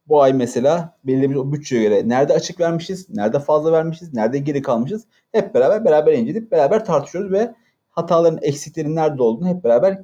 [0.06, 4.62] Bu ay mesela belirlediğimiz o bütçeye göre nerede açık vermişiz, nerede fazla vermişiz, nerede geri
[4.62, 7.54] kalmışız hep beraber beraber inceleyip beraber tartışıyoruz ve
[7.90, 10.02] hataların, eksiklerin nerede olduğunu hep beraber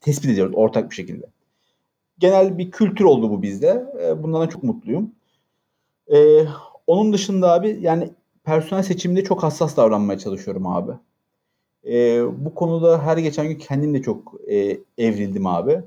[0.00, 1.26] tespit ediyoruz ortak bir şekilde.
[2.18, 3.86] Genel bir kültür oldu bu bizde.
[4.02, 5.12] Ee, Bundan da çok mutluyum.
[6.12, 6.44] Ee,
[6.86, 8.10] onun dışında abi yani
[8.44, 10.92] personel seçiminde çok hassas davranmaya çalışıyorum abi.
[11.86, 15.82] Ee, bu konuda her geçen gün kendim de çok e, evrildim abi.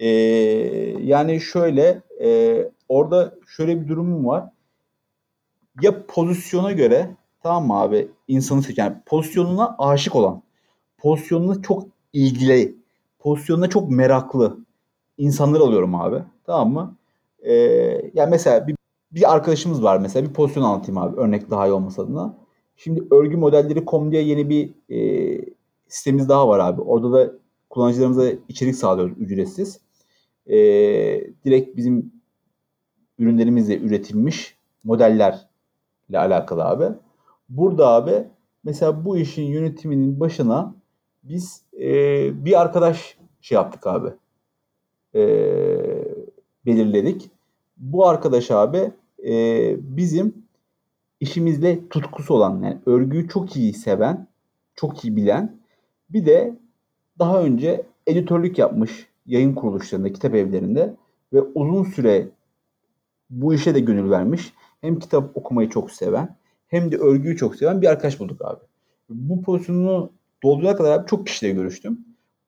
[0.00, 0.08] Ee,
[1.02, 4.44] yani şöyle e, orada şöyle bir durumum var.
[5.82, 10.42] Ya pozisyona göre tamam mı abi insanı seç yani pozisyonuna aşık olan,
[10.98, 12.74] pozisyonuna çok ilgili,
[13.24, 14.58] pozisyonuna çok meraklı
[15.18, 16.22] insanlar alıyorum abi.
[16.46, 16.96] Tamam mı?
[17.42, 17.52] Ee,
[18.14, 18.76] yani mesela bir,
[19.12, 22.38] bir arkadaşımız var mesela bir pozisyon anlatayım abi örnek daha iyi olması adına.
[22.76, 25.40] Şimdi örgü modelleri.com diye yeni bir e,
[25.88, 26.80] sitemiz daha var abi.
[26.80, 27.32] Orada da
[27.70, 29.80] kullanıcılarımıza içerik sağlıyoruz ücretsiz.
[30.46, 30.56] E,
[31.44, 32.12] direkt bizim
[33.18, 35.38] ürünlerimizle üretilmiş modellerle
[36.18, 36.96] alakalı abi.
[37.48, 38.28] Burada abi
[38.64, 40.74] mesela bu işin yönetiminin başına
[41.24, 41.90] biz e,
[42.44, 44.08] bir arkadaş şey yaptık abi.
[45.14, 45.22] E,
[46.66, 47.30] belirledik.
[47.76, 48.90] Bu arkadaş abi
[49.26, 50.34] e, bizim
[51.20, 54.26] işimizle tutkusu olan yani örgüyü çok iyi seven,
[54.74, 55.56] çok iyi bilen
[56.10, 56.58] bir de
[57.18, 60.94] daha önce editörlük yapmış yayın kuruluşlarında, kitap evlerinde
[61.32, 62.28] ve uzun süre
[63.30, 64.54] bu işe de gönül vermiş.
[64.80, 66.36] Hem kitap okumayı çok seven
[66.68, 68.60] hem de örgüyü çok seven bir arkadaş bulduk abi.
[69.10, 70.10] Bu pozisyonunu
[70.44, 71.98] doldurana kadar abi çok kişiyle görüştüm.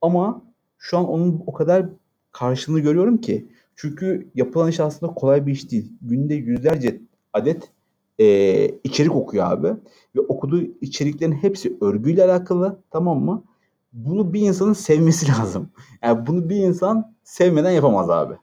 [0.03, 0.43] Ama
[0.79, 1.87] şu an onun o kadar
[2.33, 3.47] karşılığını görüyorum ki.
[3.77, 5.93] Çünkü yapılan iş aslında kolay bir iş değil.
[6.03, 7.01] Günde yüzlerce
[7.33, 7.71] adet
[8.19, 9.69] e, içerik okuyor abi.
[10.17, 13.45] Ve okuduğu içeriklerin hepsi örgüyle alakalı tamam mı?
[13.93, 15.71] Bunu bir insanın sevmesi lazım.
[16.03, 18.35] Yani bunu bir insan sevmeden yapamaz abi.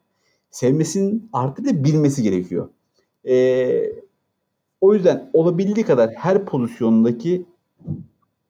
[0.52, 2.70] Sevmesinin artı da bilmesi gerekiyor.
[3.28, 3.94] E,
[4.82, 7.46] o yüzden olabildiği kadar her pozisyondaki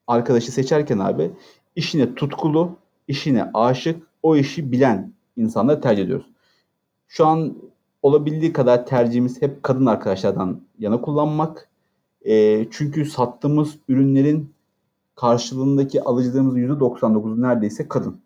[0.08, 1.32] arkadaşı seçerken abi
[1.76, 2.76] işine tutkulu,
[3.08, 6.26] işine aşık, o işi bilen insanları tercih ediyoruz.
[7.08, 7.56] Şu an
[8.02, 11.70] olabildiği kadar tercihimiz hep kadın arkadaşlardan yana kullanmak.
[12.26, 14.54] E, çünkü sattığımız ürünlerin
[15.16, 18.18] karşılığındaki alıcılarımızın %99'u neredeyse kadın.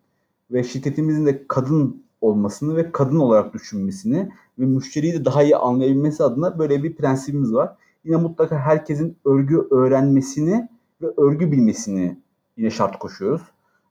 [0.52, 6.24] Ve şirketimizin de kadın olmasını ve kadın olarak düşünmesini ve müşteriyi de daha iyi anlayabilmesi
[6.24, 7.76] adına böyle bir prensibimiz var.
[8.06, 10.70] Yine mutlaka herkesin örgü öğrenmesini
[11.02, 12.18] ve örgü bilmesini
[12.58, 13.42] yine şart koşuyoruz.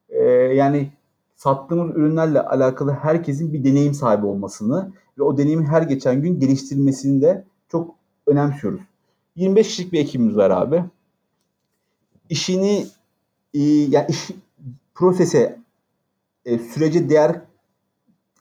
[0.09, 0.92] Ee, yani
[1.37, 7.23] sattığımız ürünlerle alakalı herkesin bir deneyim sahibi olmasını ve o deneyimi her geçen gün geliştirmesini
[7.23, 7.95] de çok
[8.27, 8.81] önemsiyoruz.
[9.37, 10.85] 25 kişilik bir ekibimiz var abi.
[12.29, 12.87] İşini
[13.55, 14.31] e, yani iş,
[14.95, 15.59] prosese
[16.45, 17.40] e, sürece değer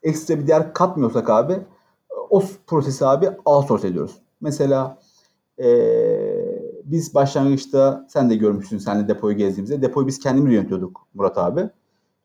[0.03, 1.59] ekstra bir değer katmıyorsak abi
[2.29, 4.15] o prosesi abi outsource ediyoruz.
[4.41, 4.97] Mesela
[5.57, 5.67] e,
[6.85, 11.69] biz başlangıçta sen de görmüşsün senle depoyu gezdiğimizde depoyu biz kendimiz yönetiyorduk Murat abi.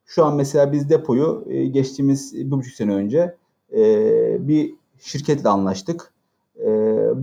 [0.06, 3.36] Şu an mesela biz depoyu e, geçtiğimiz bir buçuk sene önce
[3.72, 6.12] e, bir şirketle anlaştık.
[6.58, 6.68] E,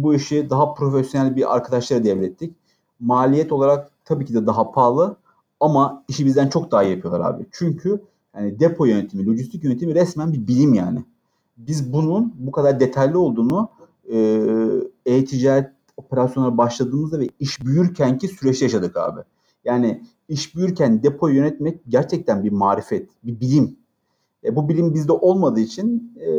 [0.04, 2.56] bu işi daha profesyonel bir arkadaşlara devrettik.
[3.00, 5.16] Maliyet olarak tabii ki de daha pahalı
[5.60, 7.46] ama işi bizden çok daha iyi yapıyorlar abi.
[7.52, 8.02] Çünkü
[8.36, 11.04] yani depo yönetimi, lojistik yönetimi resmen bir bilim yani.
[11.58, 13.70] Biz bunun bu kadar detaylı olduğunu
[15.06, 19.22] e-ticaret operasyonlara başladığımızda ve iş büyürken ki süreçte yaşadık abi.
[19.66, 23.78] Yani iş büyürken depo yönetmek gerçekten bir marifet, bir bilim.
[24.44, 26.30] E, bu bilim bizde olmadığı için e,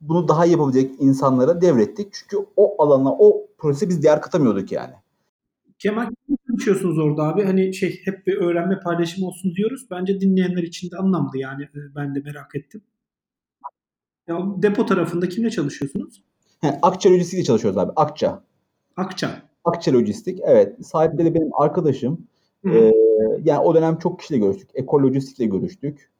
[0.00, 2.08] bunu daha yapabilecek insanlara devrettik.
[2.12, 4.94] Çünkü o alana, o prosese biz değer katamıyorduk yani.
[5.78, 6.10] Kemal
[6.48, 7.44] konuşuyorsunuz orada abi?
[7.44, 9.86] Hani şey hep bir öğrenme paylaşımı olsun diyoruz.
[9.90, 12.82] Bence dinleyenler için de anlamlı yani e, ben de merak ettim.
[14.28, 16.22] Ya depo tarafında kimle çalışıyorsunuz?
[16.60, 17.92] He, Akça Lojistik'le çalışıyoruz abi.
[17.96, 18.42] Akça.
[18.96, 19.42] Akça.
[19.64, 20.40] Akça Lojistik.
[20.42, 20.86] Evet.
[20.86, 22.26] Sahipleri benim arkadaşım.
[22.64, 22.92] Ee,
[23.44, 24.70] yani o dönem çok kişiyle görüştük.
[24.74, 26.10] Ekol Lojistik'le görüştük.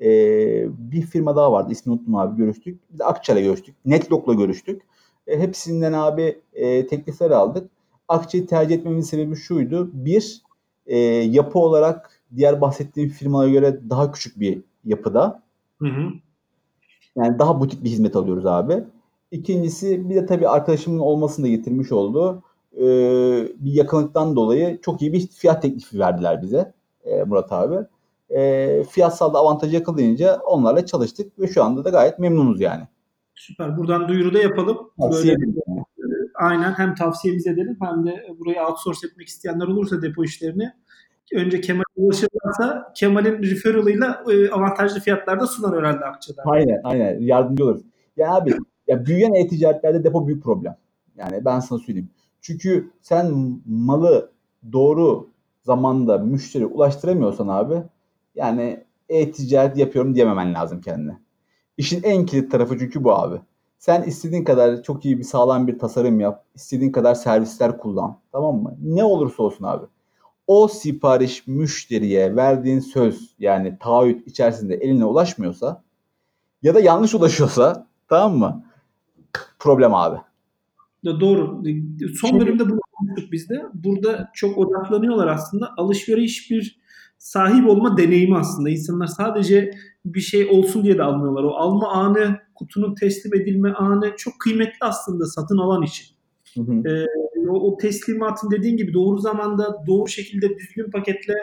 [0.00, 1.72] Ee, bir firma daha vardı.
[1.72, 2.36] İsmini unuttum abi.
[2.36, 2.92] Görüştük.
[2.92, 3.76] Bir de Akça'yla görüştük.
[3.84, 4.82] Netlog'la görüştük.
[5.26, 7.70] E, hepsinden abi e, teklifler aldık.
[8.08, 9.90] Akça'yı tercih etmemin sebebi şuydu.
[9.92, 10.42] Bir,
[10.86, 15.42] e, yapı olarak diğer bahsettiğim firmalara göre daha küçük bir yapıda.
[15.78, 16.10] Hı hı.
[17.16, 18.84] Yani daha butik bir hizmet alıyoruz abi.
[19.30, 22.42] İkincisi bir de tabii arkadaşımın olmasını da getirmiş oldu.
[22.76, 22.82] Ee,
[23.58, 26.72] bir yakınlıktan dolayı çok iyi bir fiyat teklifi verdiler bize
[27.04, 27.86] e, Murat abi.
[28.30, 32.82] E, fiyatsal da avantajı yakalayınca onlarla çalıştık ve şu anda da gayet memnunuz yani.
[33.34, 33.76] Süper.
[33.76, 34.90] Buradan duyuru da yapalım.
[35.00, 35.84] Tavsiye Böyle, edelim.
[36.34, 40.72] Aynen hem tavsiyemiz edelim hem de burayı outsource etmek isteyenler olursa depo işlerini
[41.34, 46.42] önce Kemal'e ulaşırlarsa Kemal'in referral'ıyla e, avantajlı fiyatlarda sunar herhalde Akça'da.
[46.44, 47.82] Aynen aynen yardımcı oluruz.
[48.16, 48.54] Ya abi
[48.88, 50.76] ya büyüyen e-ticaretlerde depo büyük problem.
[51.16, 52.10] Yani ben sana söyleyeyim.
[52.40, 54.32] Çünkü sen malı
[54.72, 55.30] doğru
[55.62, 57.82] zamanda müşteri ulaştıramıyorsan abi
[58.34, 61.18] yani e-ticaret yapıyorum diyememen lazım kendine.
[61.76, 63.40] İşin en kilit tarafı çünkü bu abi.
[63.78, 66.44] Sen istediğin kadar çok iyi bir sağlam bir tasarım yap.
[66.54, 68.18] istediğin kadar servisler kullan.
[68.32, 68.76] Tamam mı?
[68.82, 69.86] Ne olursa olsun abi.
[70.46, 75.82] O sipariş müşteriye verdiğin söz yani taahhüt içerisinde eline ulaşmıyorsa
[76.62, 78.64] ya da yanlış ulaşıyorsa tamam mı?
[79.58, 80.16] Problem abi.
[81.04, 81.62] Da doğru.
[82.20, 83.62] Son bölümde bunu konuştuk biz de.
[83.74, 85.74] Burada çok odaklanıyorlar aslında.
[85.76, 86.78] Alışveriş bir
[87.18, 88.70] sahip olma deneyimi aslında.
[88.70, 89.70] İnsanlar sadece
[90.04, 91.44] bir şey olsun diye de almıyorlar.
[91.44, 96.06] O alma anı, kutunun teslim edilme anı çok kıymetli aslında satın alan için.
[96.54, 96.88] Hı hı.
[96.88, 97.06] Ee,
[97.48, 101.34] o, o teslimatın dediğin gibi doğru zamanda, doğru şekilde düzgün paketle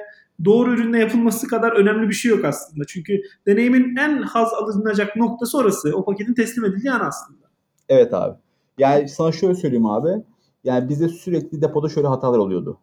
[0.46, 2.86] doğru ürünle yapılması kadar önemli bir şey yok aslında.
[2.88, 5.96] Çünkü deneyimin en haz alınacak noktası orası.
[5.96, 7.45] O paketin teslim edildiği an aslında.
[7.90, 8.38] Evet abi.
[8.78, 10.24] Yani sana şöyle söyleyeyim abi.
[10.64, 12.80] Yani bizde sürekli depoda şöyle hatalar oluyordu.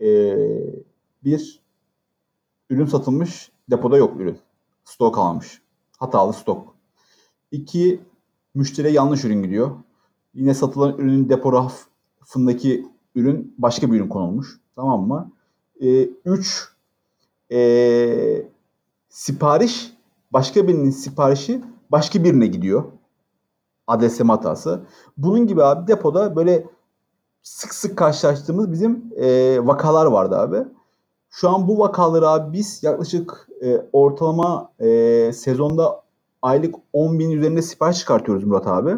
[0.00, 0.36] Ee,
[1.24, 1.60] bir,
[2.70, 4.38] ürün satılmış, depoda yok ürün.
[4.84, 5.62] Stok almış.
[5.98, 6.74] Hatalı stok.
[7.50, 8.00] İki,
[8.54, 9.70] müşteriye yanlış ürün gidiyor.
[10.34, 14.60] Yine satılan ürünün depo rafındaki ürün başka bir ürün konulmuş.
[14.76, 15.32] Tamam mı?
[16.24, 16.68] 3
[17.50, 18.48] e, e,
[19.08, 19.92] sipariş
[20.32, 22.84] başka birinin siparişi başka birine gidiyor.
[23.90, 24.80] Adresleme hatası.
[25.16, 26.66] Bunun gibi abi depoda böyle
[27.42, 30.64] sık sık karşılaştığımız bizim e, vakalar vardı abi.
[31.30, 36.02] Şu an bu vakaları abi biz yaklaşık e, ortalama e, sezonda
[36.42, 38.96] aylık 10 bin üzerinde sipariş çıkartıyoruz Murat abi.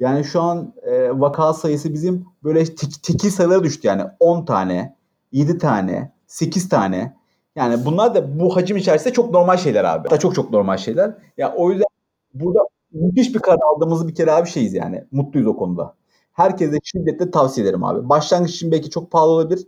[0.00, 4.96] Yani şu an e, vaka sayısı bizim böyle tek, tekil sayılara düştü yani 10 tane,
[5.32, 7.16] 7 tane, 8 tane.
[7.56, 10.10] Yani bunlar da bu hacim içerisinde çok normal şeyler abi.
[10.10, 11.08] Da çok çok normal şeyler.
[11.08, 11.86] Ya yani o yüzden
[12.34, 12.60] burada
[13.00, 15.04] müthiş bir karar aldığımızı bir kere abi şeyiz yani.
[15.12, 15.94] Mutluyuz o konuda.
[16.32, 18.08] Herkese şiddetle tavsiye ederim abi.
[18.08, 19.66] Başlangıç için belki çok pahalı olabilir.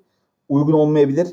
[0.49, 1.29] Uygun olmayabilir.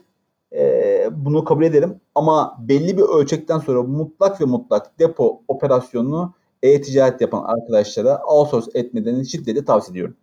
[0.54, 2.02] Ee, bunu kabul ederim.
[2.16, 9.24] Ama belli bir ölçekten sonra mutlak ve mutlak depo operasyonunu e-ticaret yapan arkadaşlara outsource etmeden
[9.24, 10.18] şiddetle tavsiye ediyorum.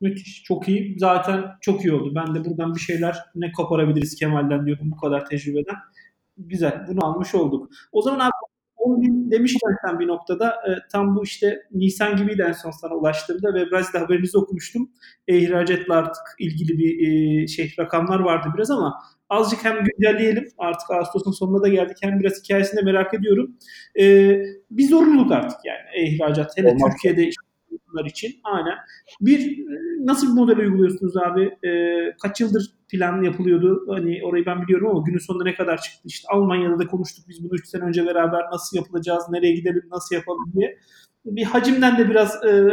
[0.00, 0.42] Müthiş.
[0.44, 0.96] Çok iyi.
[0.98, 2.12] Zaten çok iyi oldu.
[2.14, 5.76] Ben de buradan bir şeyler ne koparabiliriz Kemal'den diyorum bu kadar tecrübeden.
[6.38, 6.86] Güzel.
[6.88, 7.70] Bunu almış olduk.
[7.92, 8.32] O zaman abi
[8.80, 12.94] 10 bin demişken sen bir noktada e, tam bu işte Nisan gibiydi en son sana
[12.94, 14.90] ulaştığımda ve Brezilya'da haberinizi okumuştum.
[15.28, 18.94] E, ihracetle artık ilgili bir e, şey rakamlar vardı biraz ama
[19.28, 20.48] azıcık hem güncelleyelim.
[20.58, 21.96] Artık Ağustos'un sonuna da geldik.
[22.00, 23.56] Hem biraz hikayesini de merak ediyorum.
[24.00, 24.36] E,
[24.70, 26.56] bir zorunluluk artık yani ihracat.
[26.56, 26.92] Hele Olmaz.
[26.92, 27.49] Türkiye'de işte
[27.92, 28.32] bunlar için.
[28.44, 28.74] Aynen.
[29.20, 29.64] Bir
[30.00, 31.42] nasıl bir model uyguluyorsunuz abi?
[31.66, 31.70] E,
[32.22, 33.84] kaç yıldır plan yapılıyordu?
[33.88, 36.00] Hani orayı ben biliyorum ama günün sonunda ne kadar çıktı?
[36.04, 40.14] İşte Almanya'da da konuştuk biz bunu 3 sene önce beraber nasıl yapılacağız, nereye gidelim, nasıl
[40.14, 40.78] yapalım diye.
[41.24, 42.70] Bir hacimden de biraz e,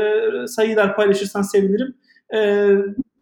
[0.47, 1.95] sayılar paylaşırsan sevinirim.
[2.33, 2.69] E,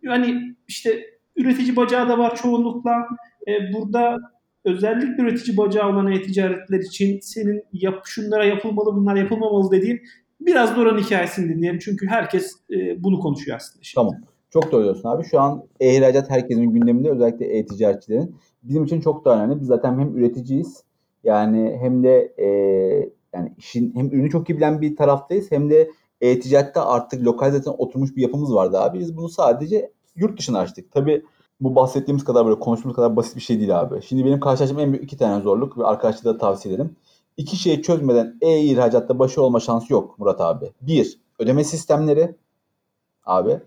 [0.08, 1.06] hani işte
[1.36, 3.08] üretici bacağı da var çoğunlukla.
[3.48, 4.18] E, burada
[4.66, 10.02] özellikle üretici bacağı olan e-ticaretler için senin yap, şunlara yapılmalı bunlar yapılmamalı dediğin
[10.42, 11.80] Biraz da oranın hikayesini dinleyelim.
[11.80, 13.84] Çünkü herkes e, bunu konuşuyor aslında.
[13.84, 13.96] Şimdi.
[13.96, 14.16] Tamam.
[14.50, 15.24] Çok doğru diyorsun abi.
[15.24, 18.36] Şu an e-ihracat herkesin gündeminde özellikle e-ticaretçilerin.
[18.64, 19.60] Bizim için çok daha önemli.
[19.62, 20.84] Biz zaten hem üreticiyiz
[21.24, 22.46] yani hem de e,
[23.34, 27.74] yani işin hem ürünü çok iyi bilen bir taraftayız hem de e-ticarette artık lokal zaten
[27.78, 29.00] oturmuş bir yapımız vardı abi.
[29.00, 30.92] Biz bunu sadece yurt dışına açtık.
[30.92, 31.26] Tabii
[31.62, 34.02] bu bahsettiğimiz kadar böyle konuştuğumuz kadar basit bir şey değil abi.
[34.02, 36.96] Şimdi benim karşılaştığım en büyük iki tane zorluk ve arkadaşlara da tavsiye ederim
[37.38, 40.72] iki şeyi çözmeden e-ihracatta başarılı olma şansı yok Murat abi.
[40.82, 42.36] Bir, ödeme sistemleri
[43.26, 43.60] abi.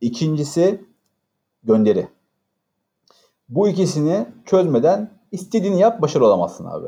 [0.00, 0.84] İkincisi
[1.64, 2.08] gönderi.
[3.48, 6.86] Bu ikisini çözmeden istediğini yap başarılı olamazsın abi.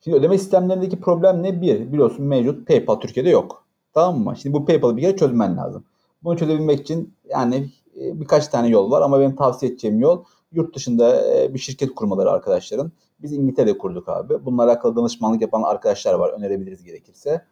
[0.00, 1.62] Şimdi ödeme sistemlerindeki problem ne?
[1.62, 3.64] Bir, biliyorsun mevcut PayPal Türkiye'de yok.
[3.94, 4.36] Tamam mı?
[4.36, 5.84] Şimdi bu PayPal'ı bir kere çözmen lazım.
[6.24, 10.76] Bunu çözebilmek için yani e, birkaç tane yol var ama benim tavsiye edeceğim yol yurt
[10.76, 12.92] dışında e, bir şirket kurmaları arkadaşların.
[13.22, 14.44] Biz İngiltere'de kurduk abi.
[14.44, 16.30] Bununla alakalı danışmanlık yapan arkadaşlar var.
[16.30, 17.44] Önerebiliriz gerekirse.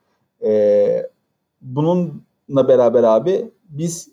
[0.45, 1.07] Ee,
[1.61, 4.09] bununla beraber abi biz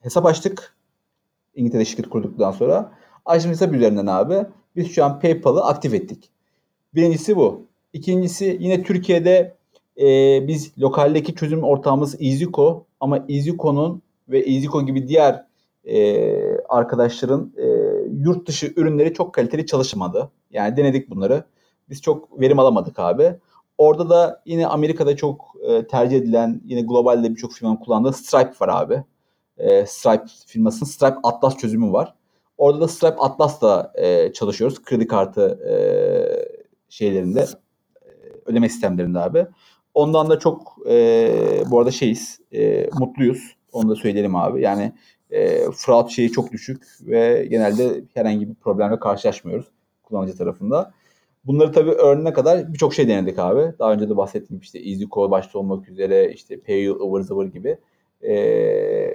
[0.00, 0.76] hesap açtık.
[1.54, 2.92] İngiltere şirket kurduktan sonra.
[3.24, 6.30] Açtığımız hesap üzerinden abi biz şu an PayPal'ı aktif ettik.
[6.94, 7.66] Birincisi bu.
[7.92, 9.54] İkincisi yine Türkiye'de
[10.00, 10.06] e,
[10.48, 15.44] biz lokaldeki çözüm ortağımız EasyCo ama EasyCo'nun ve EasyCo gibi diğer
[15.84, 17.66] e, arkadaşların e,
[18.10, 20.30] yurt dışı ürünleri çok kaliteli çalışmadı.
[20.54, 21.44] Yani denedik bunları.
[21.90, 23.34] Biz çok verim alamadık abi.
[23.78, 28.68] Orada da yine Amerika'da çok e, tercih edilen, yine globalde birçok firmanın kullandığı Stripe var
[28.68, 29.04] abi.
[29.58, 32.14] E, Stripe firmasının Stripe Atlas çözümü var.
[32.58, 34.82] Orada da Stripe Atlas'la e, çalışıyoruz.
[34.82, 35.74] Kredi kartı e,
[36.88, 38.08] şeylerinde, e,
[38.46, 39.46] ödeme sistemlerinde abi.
[39.94, 43.56] Ondan da çok e, bu arada şeyiz, e, mutluyuz.
[43.72, 44.62] Onu da söyleyelim abi.
[44.62, 44.92] Yani
[45.30, 49.73] e, fraud şeyi çok düşük ve genelde herhangi bir problemle karşılaşmıyoruz
[50.04, 50.92] kullanıcı tarafında.
[51.44, 53.72] Bunları tabii öğrenene kadar birçok şey denedik abi.
[53.78, 57.78] Daha önce de bahsettiğim işte EasyCall başta olmak üzere işte PayU, ıvır zıvır gibi
[58.22, 58.34] e,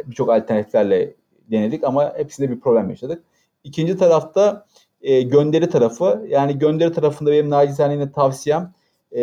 [0.07, 1.15] birçok alternatiflerle
[1.51, 3.23] denedik ama hepsinde bir problem yaşadık.
[3.63, 4.65] İkinci tarafta
[5.01, 6.25] e, gönderi tarafı.
[6.29, 8.73] Yani gönderi tarafında benim nacizane yine tavsiyem
[9.11, 9.21] e,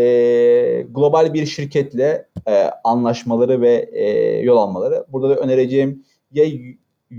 [0.91, 5.05] global bir şirketle e, anlaşmaları ve e, yol almaları.
[5.13, 6.45] Burada da önereceğim ya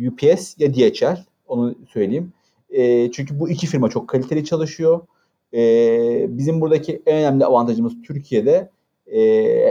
[0.07, 2.33] UPS ya DHL onu söyleyeyim.
[2.69, 5.01] E, çünkü bu iki firma çok kaliteli çalışıyor.
[5.53, 5.57] E,
[6.37, 8.71] bizim buradaki en önemli avantajımız Türkiye'de
[9.07, 9.21] e,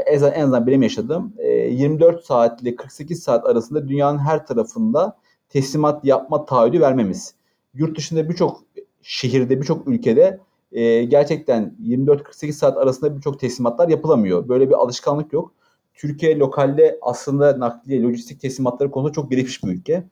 [0.07, 4.47] en azından, en azından benim yaşadığım e, 24 saat ile 48 saat arasında dünyanın her
[4.47, 5.17] tarafında
[5.49, 7.35] teslimat yapma taahhüdü vermemiz.
[7.75, 8.63] Yurt dışında birçok
[9.03, 10.41] şehirde, birçok ülkede
[10.73, 14.49] e, gerçekten 24-48 saat arasında birçok teslimatlar yapılamıyor.
[14.49, 15.53] Böyle bir alışkanlık yok.
[15.95, 20.05] Türkiye lokalde aslında nakliye, lojistik teslimatları konusunda çok gelişmiş bir ülke.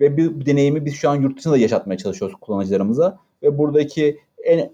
[0.00, 3.18] Ve bu deneyimi biz şu an yurt dışında yaşatmaya çalışıyoruz kullanıcılarımıza.
[3.42, 4.70] Ve buradaki en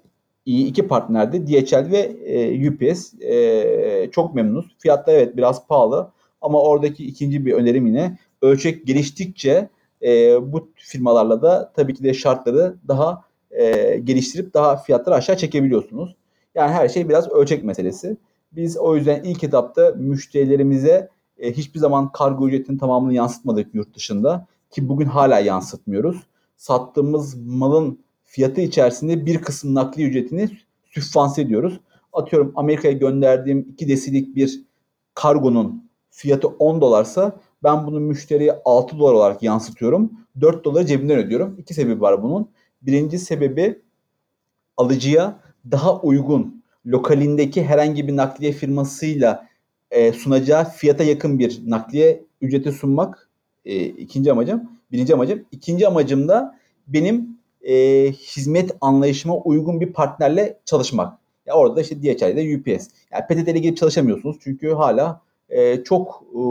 [0.46, 1.46] iyi iki partnerdi.
[1.46, 3.14] DHL ve e, UPS.
[3.20, 4.76] E, çok memnunuz.
[4.78, 9.68] Fiyatlar evet biraz pahalı ama oradaki ikinci bir önerim yine ölçek geliştikçe
[10.02, 16.16] e, bu firmalarla da tabii ki de şartları daha e, geliştirip daha fiyatları aşağı çekebiliyorsunuz.
[16.54, 18.16] Yani her şey biraz ölçek meselesi.
[18.52, 21.08] Biz o yüzden ilk etapta müşterilerimize
[21.38, 26.26] e, hiçbir zaman kargo ücretinin tamamını yansıtmadık yurt dışında ki bugün hala yansıtmıyoruz.
[26.56, 30.50] Sattığımız malın fiyatı içerisinde bir kısım nakli ücretini
[30.90, 31.80] sübvanse ediyoruz.
[32.12, 34.62] Atıyorum Amerika'ya gönderdiğim 2 desilik bir
[35.14, 40.12] kargonun fiyatı 10 dolarsa ben bunu müşteriye 6 dolar olarak yansıtıyorum.
[40.40, 41.56] 4 doları cebimden ödüyorum.
[41.58, 42.50] İki sebebi var bunun.
[42.82, 43.82] Birinci sebebi
[44.76, 49.48] alıcıya daha uygun lokalindeki herhangi bir nakliye firmasıyla
[49.90, 53.28] e, sunacağı fiyata yakın bir nakliye ücreti sunmak.
[53.64, 54.70] E, ikinci amacım.
[54.92, 55.44] Birinci amacım.
[55.53, 57.75] İkinci amacım da benim e,
[58.12, 61.18] hizmet anlayışıma uygun bir partnerle çalışmak.
[61.46, 62.88] Ya orada işte DHL'de UPS.
[63.12, 66.42] Yani PTT ile girip çalışamıyorsunuz çünkü hala e, çok e,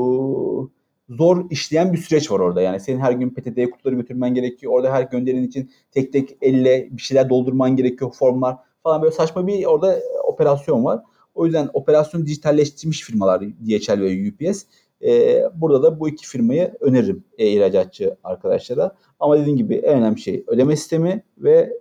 [1.09, 2.61] zor işleyen bir süreç var orada.
[2.61, 4.73] Yani senin her gün PTT'ye kutuları götürmen gerekiyor.
[4.73, 9.47] Orada her gönderin için tek tek elle bir şeyler doldurman gerekiyor formlar falan böyle saçma
[9.47, 11.01] bir orada operasyon var.
[11.35, 14.63] O yüzden operasyonu dijitalleştirmiş firmalar DHL ve UPS.
[15.03, 18.95] Ee, burada da bu iki firmayı öneririm e-ihracatçı arkadaşlara.
[19.19, 21.73] Ama dediğim gibi en önemli şey ödeme sistemi ve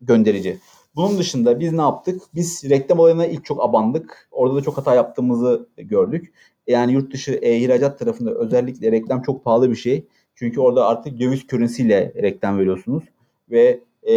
[0.00, 0.58] gönderici.
[0.96, 2.22] Bunun dışında biz ne yaptık?
[2.34, 4.28] Biz reklam olayına ilk çok abandık.
[4.30, 6.32] Orada da çok hata yaptığımızı gördük.
[6.66, 10.04] Yani yurt dışı e-ihracat tarafında özellikle reklam çok pahalı bir şey.
[10.34, 13.04] Çünkü orada artık döviz körünsiyle reklam veriyorsunuz.
[13.50, 14.14] Ve e,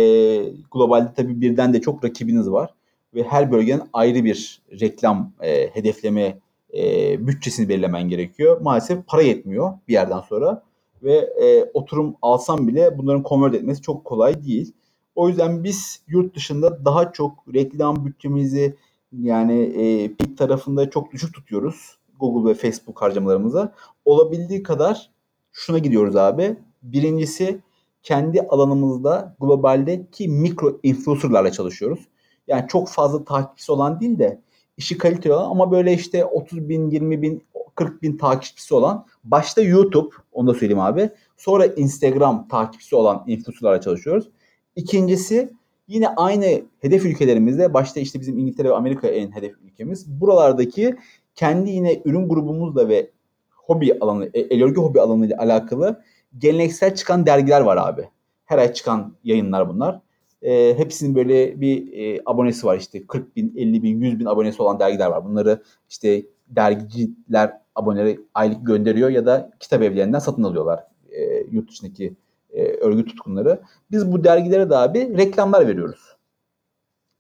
[0.71, 2.73] globalde tabii birden de çok rakibiniz var.
[3.15, 6.37] Ve her bölgenin ayrı bir reklam e, hedefleme
[6.77, 8.61] e, bütçesini belirlemen gerekiyor.
[8.61, 10.63] Maalesef para yetmiyor bir yerden sonra.
[11.03, 14.73] Ve e, oturum alsam bile bunların convert etmesi çok kolay değil.
[15.15, 18.75] O yüzden biz yurt dışında daha çok reklam bütçemizi
[19.19, 21.97] yani e, pik tarafında çok düşük tutuyoruz.
[22.19, 23.73] Google ve Facebook harcamalarımıza.
[24.05, 25.11] Olabildiği kadar
[25.51, 26.55] şuna gidiyoruz abi.
[26.83, 27.59] Birincisi
[28.03, 32.07] kendi alanımızda globaldeki mikro influencerlarla çalışıyoruz.
[32.47, 34.41] Yani çok fazla takipçisi olan değil de
[34.81, 37.43] işi kaliteli olan ama böyle işte 30 bin, 20 bin,
[37.75, 41.09] 40 bin takipçisi olan başta YouTube onu da söyleyeyim abi.
[41.37, 44.29] Sonra Instagram takipçisi olan influencerlarla çalışıyoruz.
[44.75, 45.53] İkincisi
[45.87, 50.21] yine aynı hedef ülkelerimizde başta işte bizim İngiltere ve Amerika en hedef ülkemiz.
[50.21, 50.95] Buralardaki
[51.35, 53.11] kendi yine ürün grubumuzla ve
[53.55, 56.01] hobi alanı, e, el örgü hobi alanı ile alakalı
[56.37, 58.09] geleneksel çıkan dergiler var abi.
[58.45, 60.01] Her ay çıkan yayınlar bunlar.
[60.41, 64.61] E, hepsinin böyle bir e, abonesi var işte 40 bin, 50 bin, 100 bin abonesi
[64.61, 65.25] olan dergiler var.
[65.25, 72.13] Bunları işte dergiciler aboneleri aylık gönderiyor ya da kitap evlerinden satın alıyorlar e, yurt dışındaki
[72.53, 73.61] e, örgü tutkunları.
[73.91, 76.15] Biz bu dergilere de abi reklamlar veriyoruz.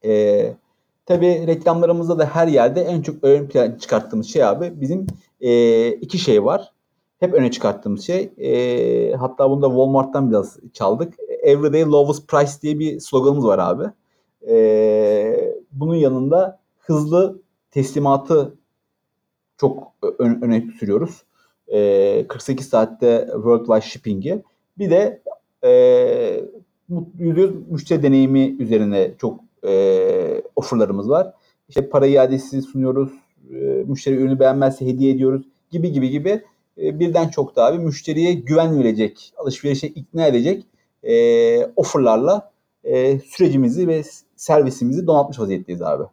[0.05, 0.53] E,
[1.05, 5.07] Tabii reklamlarımızda da her yerde en çok ön plan çıkarttığımız şey abi bizim
[5.41, 6.71] e, iki şey var.
[7.19, 8.29] Hep öne çıkarttığımız şey.
[8.37, 11.13] E, hatta bunu da Walmart'tan biraz çaldık.
[11.41, 13.83] Everyday lowest price diye bir sloganımız var abi.
[14.49, 18.55] E, bunun yanında hızlı teslimatı
[19.57, 21.23] çok ön, öne sürüyoruz.
[21.67, 24.43] E, 48 saatte worldwide shipping'i.
[24.77, 25.21] Bir de
[25.63, 26.43] e,
[27.69, 31.33] müşteri deneyimi üzerine çok e, offerlarımız var.
[31.69, 33.11] İşte para iadesi sunuyoruz.
[33.49, 33.55] E,
[33.87, 36.43] müşteri ürünü beğenmezse hediye ediyoruz gibi gibi gibi
[36.77, 40.65] e, birden çok daha bir müşteriye güven verecek, alışverişe ikna edecek
[41.03, 42.51] e, offerlarla
[42.83, 44.03] e, sürecimizi ve
[44.35, 46.03] servisimizi donatmış vaziyetteyiz abi.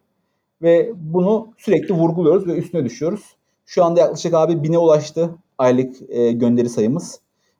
[0.61, 3.35] Ve bunu sürekli vurguluyoruz ve üstüne düşüyoruz.
[3.65, 7.19] Şu anda yaklaşık abi bine ulaştı aylık e, gönderi sayımız.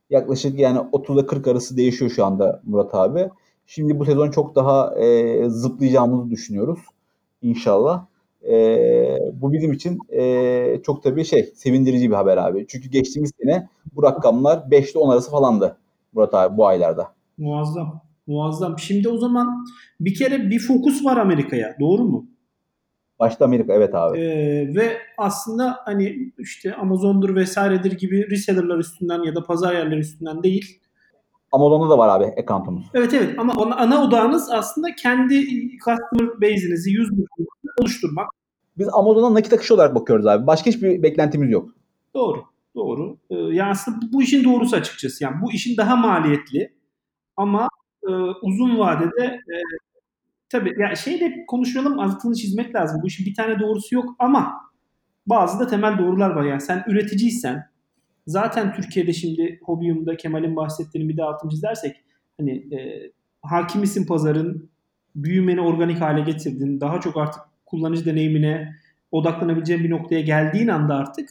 [0.10, 3.30] Yaklaşık yani 30'da 40 arası değişiyor şu anda Murat abi.
[3.68, 6.80] Şimdi bu sezon çok daha e, zıplayacağımızı düşünüyoruz.
[7.42, 8.06] İnşallah.
[8.48, 8.56] E,
[9.34, 12.65] bu bizim için e, çok tabii şey sevindirici bir haber abi.
[12.68, 15.78] Çünkü geçtiğimiz sene bu rakamlar 5 ile 10 arası falandı
[16.14, 17.18] Murat abi bu aylarda.
[17.40, 18.02] Muazzam.
[18.28, 18.80] Muazzam.
[18.80, 19.66] Şimdi o zaman
[20.00, 21.76] bir kere bir fokus var Amerika'ya.
[21.80, 22.28] Doğru mu?
[23.20, 24.20] Başta Amerika evet abi.
[24.20, 30.44] Ee, ve aslında hani işte Amazon'dur vesairedir gibi reseller'lar üstünden ya da pazar yerleri üstünden
[30.44, 30.80] değil
[31.52, 32.86] Amazon'da da var abi account'umuz.
[32.94, 35.46] Evet evet ama ana, ana odağınız aslında kendi
[35.78, 37.18] customer base'inizi, user
[37.82, 38.30] oluşturmak.
[38.78, 40.48] Biz Amazon'a nakit akışı olarak bakıyoruz abi.
[40.48, 41.70] Başka hiçbir beklentimiz yok.
[42.14, 42.44] Doğru.
[42.76, 43.18] Doğru.
[43.30, 45.24] Ee, yani aslında bu işin doğrusu açıkçası.
[45.24, 46.74] Yani bu işin daha maliyetli
[47.40, 47.70] ama
[48.04, 48.12] e,
[48.42, 49.56] uzun vadede e,
[50.50, 53.02] tabii ya şey de konuşalım altını çizmek lazım.
[53.04, 54.54] Bu işin bir tane doğrusu yok ama
[55.28, 56.44] bazı da temel doğrular var.
[56.44, 57.70] Yani sen üreticiysen
[58.30, 61.96] Zaten Türkiye'de şimdi Hobiyum'da Kemal'in bahsettiğini bir de altını çizersek
[62.38, 63.12] hani e,
[63.42, 64.70] hakimisin pazarın
[65.16, 66.82] büyümeni organik hale getirdin.
[66.82, 68.76] Daha çok artık kullanıcı deneyimine
[69.12, 71.30] odaklanabileceğin bir noktaya geldiğin anda artık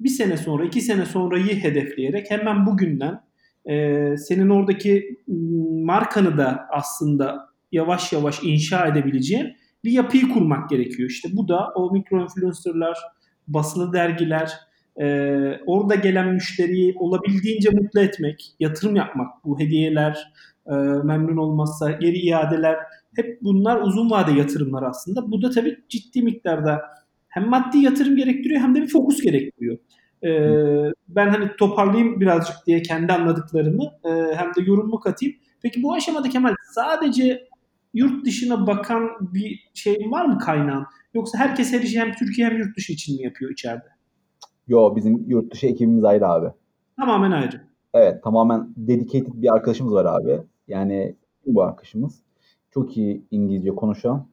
[0.00, 3.20] bir sene sonra, iki sene sonrayı hedefleyerek hemen bugünden
[3.68, 5.16] e, senin oradaki
[5.84, 11.10] markanı da aslında yavaş yavaş inşa edebileceğin bir yapıyı kurmak gerekiyor.
[11.10, 12.98] İşte bu da o mikro influencerlar,
[13.48, 14.52] basılı dergiler,
[15.00, 15.06] e,
[15.66, 20.32] orada gelen müşteriyi olabildiğince mutlu etmek, yatırım yapmak, bu hediyeler,
[20.66, 22.76] e, memnun olmazsa geri iadeler,
[23.16, 25.30] hep bunlar uzun vade yatırımlar aslında.
[25.30, 26.80] Bu da tabii ciddi miktarda
[27.28, 29.78] hem maddi yatırım gerektiriyor hem de bir fokus gerektiriyor.
[30.24, 35.34] Ee, ben hani toparlayayım birazcık diye kendi anladıklarımı e, hem de yorumumu katayım.
[35.62, 37.48] Peki bu aşamada Kemal sadece
[37.94, 40.86] yurt dışına bakan bir şey var mı kaynağın?
[41.14, 43.88] Yoksa herkes her işi hem Türkiye hem yurt dışı için mi yapıyor içeride?
[44.68, 46.48] Yo bizim yurt dışı ekibimiz ayrı abi.
[46.96, 47.60] Tamamen ayrı.
[47.94, 50.40] Evet tamamen dedicated bir arkadaşımız var abi.
[50.68, 51.16] Yani
[51.46, 52.22] bu arkadaşımız
[52.70, 54.26] çok iyi İngilizce konuşan,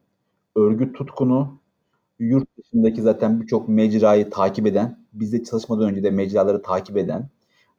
[0.55, 1.59] örgüt tutkunu,
[2.19, 7.29] yurt dışındaki zaten birçok mecrayı takip eden, bizde çalışmadan önce de mecraları takip eden,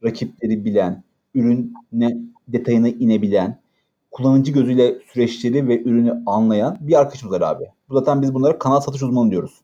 [0.05, 1.03] rakipleri bilen,
[1.35, 2.17] ürün ne
[2.49, 3.61] detayına inebilen,
[4.11, 7.65] kullanıcı gözüyle süreçleri ve ürünü anlayan bir arkadaşımız var abi.
[7.89, 9.61] Bu zaten biz bunlara kanal satış uzmanı diyoruz.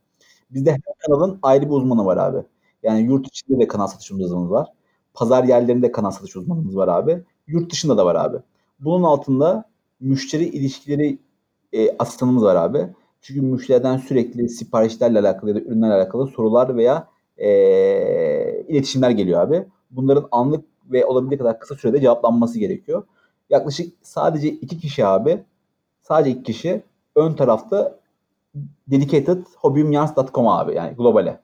[0.50, 2.38] Bizde her kanalın ayrı bir uzmanı var abi.
[2.82, 4.68] Yani yurt içinde de kanal satış uzmanımız var.
[5.14, 7.22] Pazar yerlerinde kanal satış uzmanımız var abi.
[7.46, 8.36] Yurt dışında da var abi.
[8.80, 9.64] Bunun altında
[10.00, 11.18] müşteri ilişkileri
[11.72, 12.86] e, asistanımız var abi.
[13.22, 17.08] Çünkü müşteriden sürekli siparişlerle alakalı ya da ürünlerle alakalı sorular veya
[17.38, 17.48] e,
[18.68, 19.66] iletişimler geliyor abi.
[19.90, 23.02] Bunların anlık ve olabildiği kadar kısa sürede cevaplanması gerekiyor.
[23.50, 25.42] Yaklaşık sadece iki kişi abi,
[26.02, 26.82] sadece iki kişi
[27.16, 27.98] ön tarafta
[28.86, 31.40] dedicated hobbyumyans.com abi yani globale.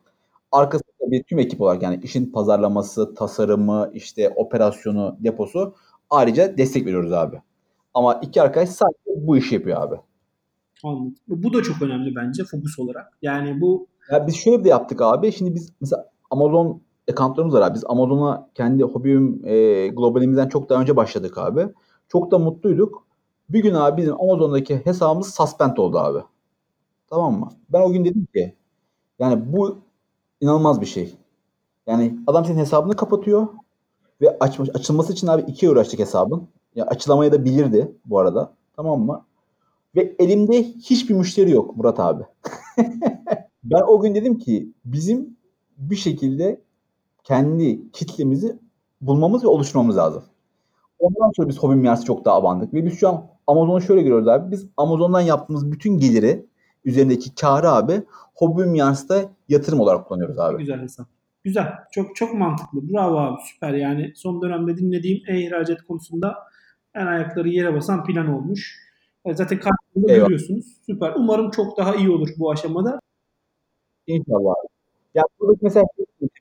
[0.52, 5.74] Arkasında bir tüm ekip olarak yani işin pazarlaması, tasarımı, işte operasyonu, deposu
[6.10, 7.42] ayrıca destek veriyoruz abi.
[7.94, 9.96] Ama iki arkadaş sadece bu işi yapıyor abi.
[10.84, 11.14] Anladım.
[11.28, 13.18] Bu da çok önemli bence fokus olarak.
[13.22, 15.32] Yani bu ya biz şöyle bir de yaptık abi.
[15.32, 17.74] Şimdi biz mesela Amazon accountlarımız var abi.
[17.74, 21.68] Biz Amazon'a kendi hobim e, globalimizden çok daha önce başladık abi.
[22.08, 23.06] Çok da mutluyduk.
[23.48, 26.18] Bir gün abi bizim Amazon'daki hesabımız suspend oldu abi.
[27.10, 27.48] Tamam mı?
[27.70, 28.54] Ben o gün dedim ki
[29.18, 29.78] yani bu
[30.40, 31.14] inanılmaz bir şey.
[31.86, 33.48] Yani adam senin hesabını kapatıyor
[34.20, 36.48] ve açmış, açılması için abi iki uğraştık hesabın.
[36.74, 38.52] Ya açılamaya da bilirdi bu arada.
[38.76, 39.24] Tamam mı?
[39.96, 42.24] Ve elimde hiçbir müşteri yok Murat abi.
[43.64, 45.36] ben o gün dedim ki bizim
[45.78, 46.60] bir şekilde
[47.24, 48.58] kendi kitlemizi
[49.00, 50.24] bulmamız ve oluşturmamız lazım.
[50.98, 52.74] Ondan sonra biz Hobby Miyars'ı çok daha abandık.
[52.74, 54.50] Ve biz şu an Amazon'u şöyle görüyoruz abi.
[54.50, 56.46] Biz Amazon'dan yaptığımız bütün geliri
[56.84, 58.02] üzerindeki karı abi
[58.34, 60.58] Hobby Miyars'ta yatırım olarak kullanıyoruz abi.
[60.58, 61.06] Güzel hesap.
[61.44, 61.72] Güzel.
[61.92, 62.88] Çok çok mantıklı.
[62.92, 63.40] Bravo abi.
[63.52, 63.74] Süper.
[63.74, 66.34] Yani son dönemde dinlediğim e-ihracat konusunda
[66.94, 68.78] en ayakları yere basan plan olmuş.
[69.24, 70.66] E, zaten karşınızda görüyorsunuz.
[70.86, 71.12] Süper.
[71.16, 73.00] Umarım çok daha iyi olur bu aşamada.
[74.08, 74.54] İnşallah.
[75.14, 75.86] Ya burada mesela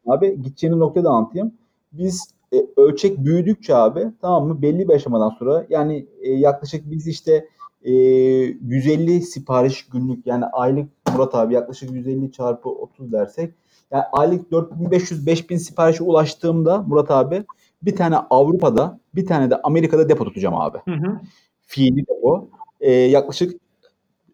[0.08, 1.54] abi gideceğimiz noktayı da anlatayım.
[1.94, 7.08] Biz e, ölçek büyüdükçe abi tamam mı belli bir aşamadan sonra yani e, yaklaşık biz
[7.08, 7.48] işte
[7.84, 13.54] e, 150 sipariş günlük yani aylık Murat abi yaklaşık 150 çarpı 30 dersek
[13.92, 17.44] yani aylık 4500-5000 siparişe ulaştığımda Murat abi
[17.82, 20.78] bir tane Avrupa'da bir tane de Amerika'da depo tutacağım abi.
[20.86, 21.20] Hı hı.
[21.62, 22.50] Fiili depo.
[22.82, 23.62] E, yaklaşık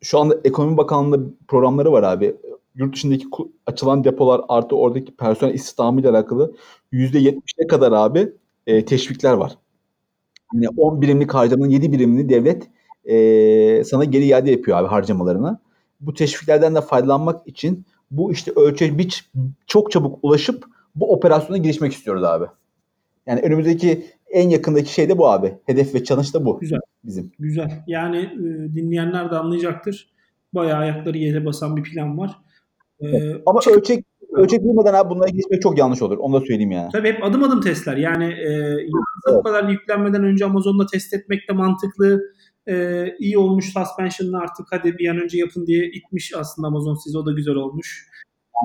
[0.02, 2.36] şu anda Ekonomi Bakanlığı'nda programları var abi.
[2.76, 3.26] Yurt dışındaki
[3.68, 6.56] açılan depolar artı oradaki personel istihdamı ile alakalı
[6.94, 8.30] %70'e kadar abi
[8.68, 9.58] e, teşvikler var.
[10.54, 12.70] Yani 10 birimlik harcamanın 7 birimini devlet
[13.06, 15.60] e, sana geri iade yapıyor abi harcamalarını.
[16.02, 19.30] Bu teşviklerden de faydalanmak için bu işte ölçek biç
[19.68, 20.66] çok çabuk ulaşıp
[20.96, 22.46] bu operasyona girişmek istiyoruz abi.
[23.28, 25.54] Yani önümüzdeki en yakındaki şey de bu abi.
[25.66, 26.60] Hedef ve challenge da bu.
[26.60, 26.80] Güzel.
[27.04, 27.32] Bizim.
[27.40, 27.84] Güzel.
[27.88, 30.14] Yani e, dinleyenler de anlayacaktır.
[30.54, 32.38] Bayağı ayakları yere basan bir plan var.
[33.02, 36.18] Ee, Ama çık- ölçek ölçek bilmeden abi bunlara geçmek çok yanlış olur.
[36.18, 36.90] Onu da söyleyeyim yani.
[36.92, 37.98] Tabii hep adım adım testler.
[37.98, 38.90] Yani e, evet.
[39.28, 42.22] bu kadar yüklenmeden önce Amazon'da test etmek de mantıklı.
[42.68, 47.18] E, iyi olmuş suspension'ını artık hadi bir an önce yapın diye itmiş aslında Amazon size.
[47.18, 48.08] O da güzel olmuş.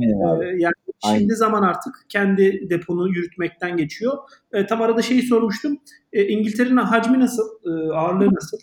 [0.03, 0.41] Aynen.
[0.41, 0.73] E, yani
[1.03, 1.19] Aynen.
[1.19, 4.13] şimdi zaman artık kendi deponu yürütmekten geçiyor.
[4.53, 5.79] E, tam arada şeyi sormuştum.
[6.13, 7.43] E, İngiltere'nin hacmi nasıl?
[7.67, 8.59] E, ağırlığı nasıl?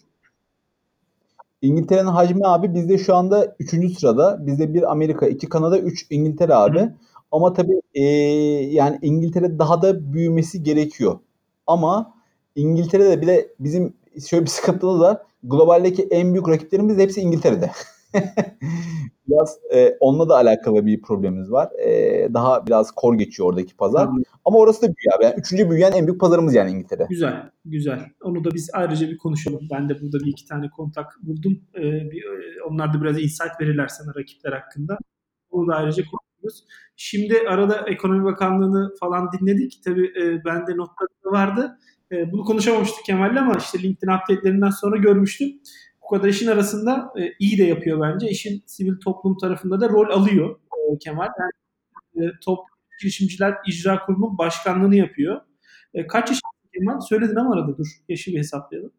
[1.65, 3.99] İngiltere'nin hacmi abi bizde şu anda 3.
[3.99, 4.47] sırada.
[4.47, 6.79] Bizde bir Amerika, iki Kanada, 3 İngiltere abi.
[6.79, 6.93] Hı.
[7.31, 8.01] Ama tabii e,
[8.71, 11.19] yani İngiltere daha da büyümesi gerekiyor.
[11.67, 12.13] Ama
[12.55, 13.93] İngiltere'de bile bizim
[14.27, 17.71] şöyle bir sıkıntılı da globaldeki en büyük rakiplerimiz hepsi İngiltere'de.
[19.27, 21.69] biraz e, onunla da alakalı bir problemimiz var.
[21.85, 21.89] E,
[22.33, 24.07] daha biraz kor geçiyor oradaki pazar.
[24.07, 24.23] Anladım.
[24.45, 25.23] Ama orası da büyüyor.
[25.23, 27.05] Yani üçüncü büyüyen en büyük pazarımız yani İngiltere.
[27.09, 27.99] Güzel, güzel.
[28.23, 29.67] Onu da biz ayrıca bir konuşalım.
[29.71, 31.61] Ben de burada bir iki tane kontak buldum.
[31.75, 34.97] Ee, bir, e, onlar da biraz insight verirler sana rakipler hakkında.
[35.49, 36.65] Onu da ayrıca konuşuruz.
[36.95, 39.81] Şimdi arada Ekonomi Bakanlığı'nı falan dinledik.
[39.85, 41.77] Tabii e, bende notlarım vardı.
[42.11, 45.49] E, bunu konuşamamıştık Kemal'le ama işte LinkedIn update'lerinden sonra görmüştüm.
[46.05, 48.29] Bu kadar işin arasında e, iyi de yapıyor bence.
[48.29, 50.59] İşin sivil toplum tarafında da rol alıyor
[50.93, 51.27] e, Kemal.
[51.39, 52.59] Yani, e, top
[53.01, 55.41] girişimciler icra kurulunun başkanlığını yapıyor.
[55.93, 56.99] E, kaç yaşındasın Kemal?
[56.99, 57.87] Söyledin ama arada dur.
[58.09, 58.91] Yaşı bir hesaplayalım.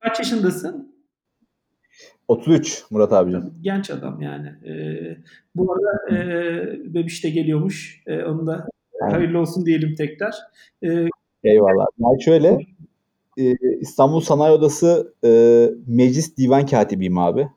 [0.00, 0.94] Kaç yaşındasın?
[2.28, 3.54] 33 Murat abicim.
[3.60, 4.48] Genç adam yani.
[4.48, 4.72] E,
[5.54, 8.02] bu arada e, Bebiş de geliyormuş.
[8.06, 8.68] E, onu da
[9.00, 10.34] hayırlı olsun diyelim tekrar.
[10.84, 10.88] E,
[11.44, 11.86] Eyvallah.
[11.98, 12.58] Yani şöyle
[13.38, 15.28] e, İstanbul Sanayi Odası e,
[15.86, 17.48] Meclis Divan Katibiyim abi.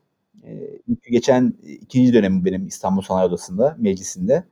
[0.44, 4.44] E, geçen ikinci dönemim benim İstanbul Sanayi Odası'nda, meclisinde.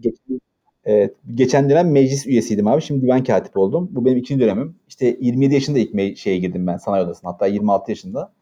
[0.00, 0.40] Geçen,
[0.84, 2.82] evet, geçen dönem meclis üyesiydim abi.
[2.82, 3.88] Şimdi divan katibi oldum.
[3.92, 4.76] Bu benim ikinci dönemim.
[4.88, 7.30] İşte 27 yaşında ilk me- şeye girdim ben sanayi odasına.
[7.32, 8.32] Hatta 26 yaşında.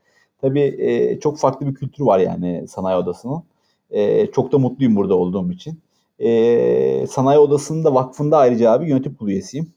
[0.41, 3.43] Tabii e, çok farklı bir kültür var yani sanayi odasının.
[3.91, 5.81] E, çok da mutluyum burada olduğum için.
[6.18, 9.72] E, sanayi odasında vakfında ayrıca abi yönetim kurulu üyesiyim.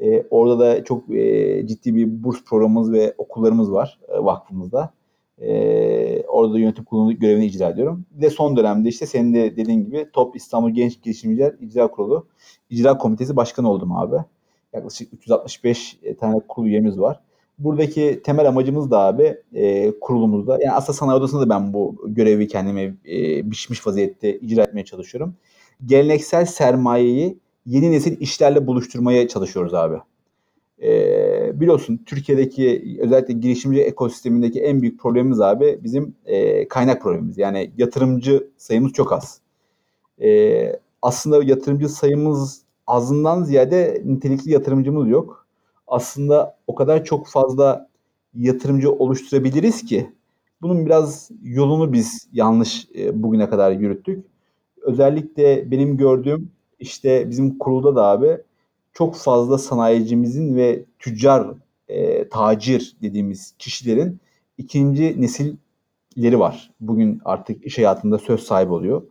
[0.00, 4.92] E, orada da çok e, ciddi bir burs programımız ve okullarımız var e, vakfımızda.
[5.38, 8.06] E, orada da yönetim kurulu görevini icra ediyorum.
[8.10, 12.26] Bir de son dönemde işte senin de dediğin gibi Top İstanbul Genç Girişimciler İcra Kurulu
[12.70, 14.16] İcra Komitesi Başkanı oldum abi.
[14.72, 17.20] Yaklaşık 365 tane kurulu üyemiz var.
[17.58, 20.52] Buradaki temel amacımız da abi e, kurulumuzda.
[20.52, 25.34] Yani aslında sanayi odasında da ben bu görevi kendime e, biçmiş vaziyette icra etmeye çalışıyorum.
[25.86, 29.96] Geleneksel sermayeyi yeni nesil işlerle buluşturmaya çalışıyoruz abi.
[30.82, 37.38] E, biliyorsun Türkiye'deki özellikle girişimci ekosistemindeki en büyük problemimiz abi bizim e, kaynak problemimiz.
[37.38, 39.40] Yani yatırımcı sayımız çok az.
[40.22, 45.46] E, aslında yatırımcı sayımız azından ziyade nitelikli yatırımcımız yok.
[45.86, 47.88] Aslında o kadar çok fazla
[48.34, 50.12] yatırımcı oluşturabiliriz ki
[50.62, 54.24] bunun biraz yolunu biz yanlış e, bugüne kadar yürüttük.
[54.82, 56.50] Özellikle benim gördüğüm
[56.84, 58.38] işte bizim kurulda da abi
[58.92, 61.46] çok fazla sanayicimizin ve tüccar,
[61.88, 64.20] e, tacir dediğimiz kişilerin
[64.58, 66.70] ikinci nesilleri var.
[66.80, 69.02] Bugün artık iş hayatında söz sahibi oluyor.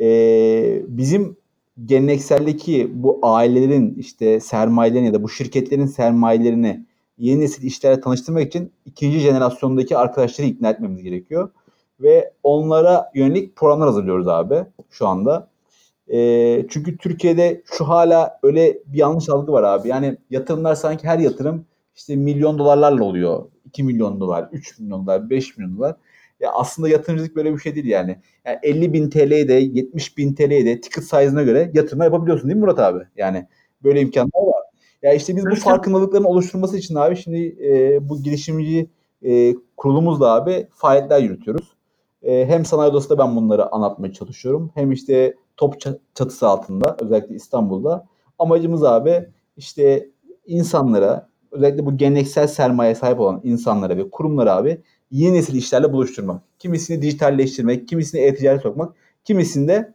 [0.00, 1.36] E, bizim
[1.84, 6.86] gelenekseldeki bu ailelerin işte sermayelerin ya da bu şirketlerin sermayelerini
[7.18, 11.50] yeni nesil işlerle tanıştırmak için ikinci jenerasyondaki arkadaşları ikna etmemiz gerekiyor.
[12.00, 15.51] Ve onlara yönelik programlar hazırlıyoruz abi şu anda.
[16.12, 19.88] E, çünkü Türkiye'de şu hala öyle bir yanlış algı var abi.
[19.88, 23.44] Yani yatırımlar sanki her yatırım işte milyon dolarlarla oluyor.
[23.66, 25.96] 2 milyon dolar, 3 milyon dolar, 5 milyon dolar.
[26.40, 28.18] Ya aslında yatırımcılık böyle bir şey değil yani.
[28.44, 32.56] yani 50 bin TL'ye de 70 bin TL'ye de ticket size'ına göre yatırımlar yapabiliyorsun değil
[32.56, 33.04] mi Murat abi?
[33.16, 33.46] Yani
[33.84, 34.62] böyle imkanlar var.
[35.02, 38.90] Ya işte biz bu farkındalıkların oluşturması için abi şimdi e, bu girişimci
[39.22, 41.72] e, kurulumuzla abi faaliyetler yürütüyoruz.
[42.22, 44.70] E, hem sanayi odasında ben bunları anlatmaya çalışıyorum.
[44.74, 45.74] Hem işte top
[46.14, 48.06] çatısı altında özellikle İstanbul'da.
[48.38, 50.08] Amacımız abi işte
[50.46, 56.42] insanlara özellikle bu geleneksel sermaye sahip olan insanlara ve kurumlara abi yeni nesil işlerle buluşturmak.
[56.58, 58.94] Kimisini dijitalleştirmek, kimisini e-ticaret sokmak,
[59.24, 59.94] kimisini de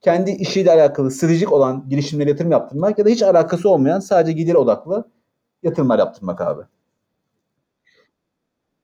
[0.00, 4.54] kendi işiyle alakalı stratejik olan girişimlere yatırım yaptırmak ya da hiç alakası olmayan sadece gider
[4.54, 5.08] odaklı
[5.62, 6.62] yatırımlar yaptırmak abi.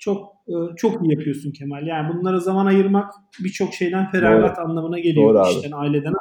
[0.01, 0.29] Çok
[0.77, 1.87] çok iyi yapıyorsun Kemal.
[1.87, 3.13] Yani bunlara zaman ayırmak
[3.45, 5.77] birçok şeyden feragat anlamına geliyor Doğru işten, abi.
[5.77, 6.13] aileden.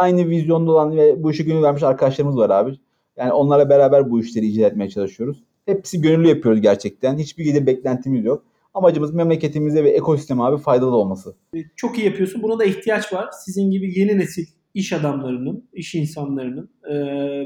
[0.00, 2.78] Aynı vizyonda olan ve bu işi gönül vermiş arkadaşlarımız var abi.
[3.16, 5.44] Yani onlarla beraber bu işleri icra etmeye çalışıyoruz.
[5.66, 7.18] Hepsi gönüllü yapıyoruz gerçekten.
[7.18, 8.44] Hiçbir gelir beklentimiz yok.
[8.74, 11.36] Amacımız memleketimize ve ekosisteme abi faydalı olması.
[11.76, 12.42] Çok iyi yapıyorsun.
[12.42, 13.28] Buna da ihtiyaç var.
[13.44, 16.70] Sizin gibi yeni nesil iş adamlarının, iş insanlarının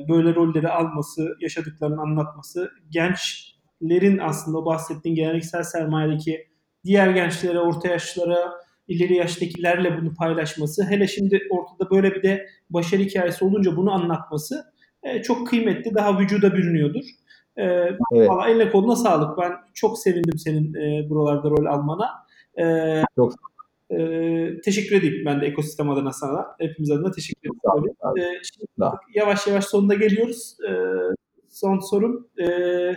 [0.09, 2.71] böyle rolleri alması, yaşadıklarını anlatması,
[3.81, 6.47] gençlerin aslında bahsettiğin geleneksel sermayedeki
[6.85, 8.53] diğer gençlere, orta yaşlara,
[8.89, 14.65] ileri yaştakilerle bunu paylaşması, hele şimdi ortada böyle bir de başarı hikayesi olunca bunu anlatması
[15.25, 17.05] çok kıymetli, daha vücuda bürünüyordur.
[17.57, 18.31] Ee, evet.
[18.31, 19.39] Valla eline koluna sağlık.
[19.39, 22.11] Ben çok sevindim senin e, buralarda rol almana.
[22.61, 23.33] Ee, çok
[23.91, 26.47] e, teşekkür edeyim ben de ekosistem adına sana.
[26.59, 27.95] Hepimiz adına teşekkür ederim.
[28.19, 30.57] Ee, şimdi yavaş yavaş sonuna geliyoruz.
[30.69, 30.73] Ee,
[31.49, 32.29] son sorum.
[32.41, 32.95] Ee,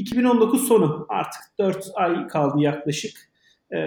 [0.00, 3.30] 2019 sonu artık 4 ay kaldı yaklaşık.
[3.70, 3.78] Ee,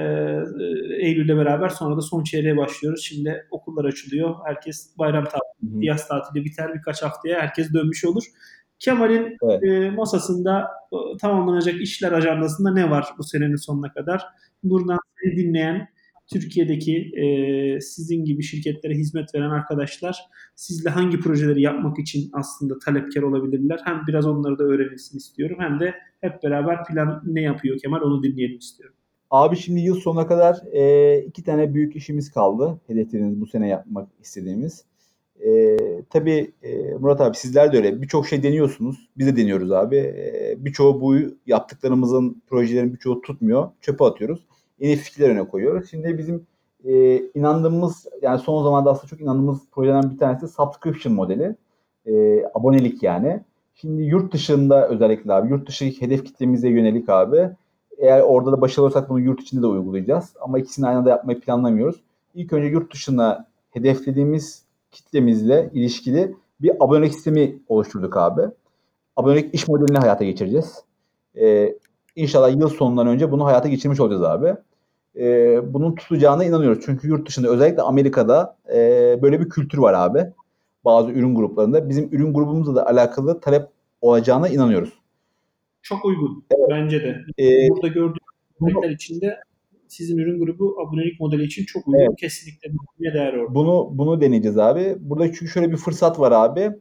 [1.00, 3.04] Eylül'le beraber sonra da son çeyreğe başlıyoruz.
[3.04, 4.36] Şimdi okullar açılıyor.
[4.46, 7.42] Herkes bayram tatili, yaz tatili biter birkaç haftaya.
[7.42, 8.24] Herkes dönmüş olur.
[8.80, 9.64] Kemal'in evet.
[9.64, 14.26] e, masasında e, tamamlanacak işler ajandasında ne var bu senenin sonuna kadar?
[14.64, 15.88] Buradan seni dinleyen
[16.34, 20.18] Türkiye'deki e, sizin gibi şirketlere hizmet veren arkadaşlar
[20.56, 23.80] sizle hangi projeleri yapmak için aslında talepkar olabilirler?
[23.86, 28.24] Hem biraz onları da öğrenilsin istiyorum hem de hep beraber plan ne yapıyor Kemal onu
[28.24, 28.96] dinleyelim istiyorum.
[29.32, 32.80] Abi şimdi yıl sonuna kadar e, iki tane büyük işimiz kaldı.
[32.88, 34.86] Hedeflerimiz bu sene yapmak istediğimiz.
[35.46, 35.78] E,
[36.10, 38.02] tabii e, Murat abi sizler de öyle.
[38.02, 39.10] Birçok şey deniyorsunuz.
[39.18, 39.96] Biz de deniyoruz abi.
[39.96, 41.16] E, birçoğu bu
[41.48, 43.70] yaptıklarımızın, projelerin birçoğu tutmuyor.
[43.82, 44.46] Çöpe atıyoruz.
[44.84, 45.90] Yeni fikirler öne koyuyoruz.
[45.90, 46.48] Şimdi bizim
[46.86, 51.56] e, inandığımız, yani son zamanlarda aslında çok inandığımız projeden bir tanesi subscription modeli.
[52.06, 53.44] E, abonelik yani.
[53.76, 57.50] Şimdi yurt dışında özellikle abi, yurt dışı hedef kitlemize yönelik abi.
[57.98, 60.34] Eğer orada da başarılı olursak bunu yurt içinde de uygulayacağız.
[60.42, 62.04] Ama ikisini aynı anda yapmayı planlamıyoruz.
[62.36, 68.42] İlk önce yurt dışına hedeflediğimiz kitlemizle ilişkili bir abonelik sistemi oluşturduk abi.
[69.16, 70.84] Abonelik iş modelini hayata geçireceğiz.
[71.42, 71.76] Ee,
[72.16, 74.56] inşallah yıl sonundan önce bunu hayata geçirmiş olacağız abi.
[75.18, 76.84] Ee, bunun tutacağına inanıyoruz.
[76.86, 78.78] Çünkü yurt dışında özellikle Amerika'da e,
[79.22, 80.26] böyle bir kültür var abi.
[80.86, 81.90] Bazı ürün gruplarında.
[81.90, 83.68] Bizim ürün grubumuzla da alakalı talep
[84.02, 84.94] olacağına inanıyoruz.
[85.82, 86.68] Çok uygun evet.
[86.70, 87.18] bence de.
[87.40, 88.18] Ee, Burada gördüğümüz
[88.62, 89.40] örnekler içinde
[89.88, 92.00] sizin ürün grubu abonelik modeli için çok uygun.
[92.00, 92.20] Evet.
[92.20, 93.56] Kesinlikle bir değer orada.
[93.56, 94.96] Bunu bunu deneyeceğiz abi.
[95.00, 96.72] Burada çünkü şöyle bir fırsat var abi.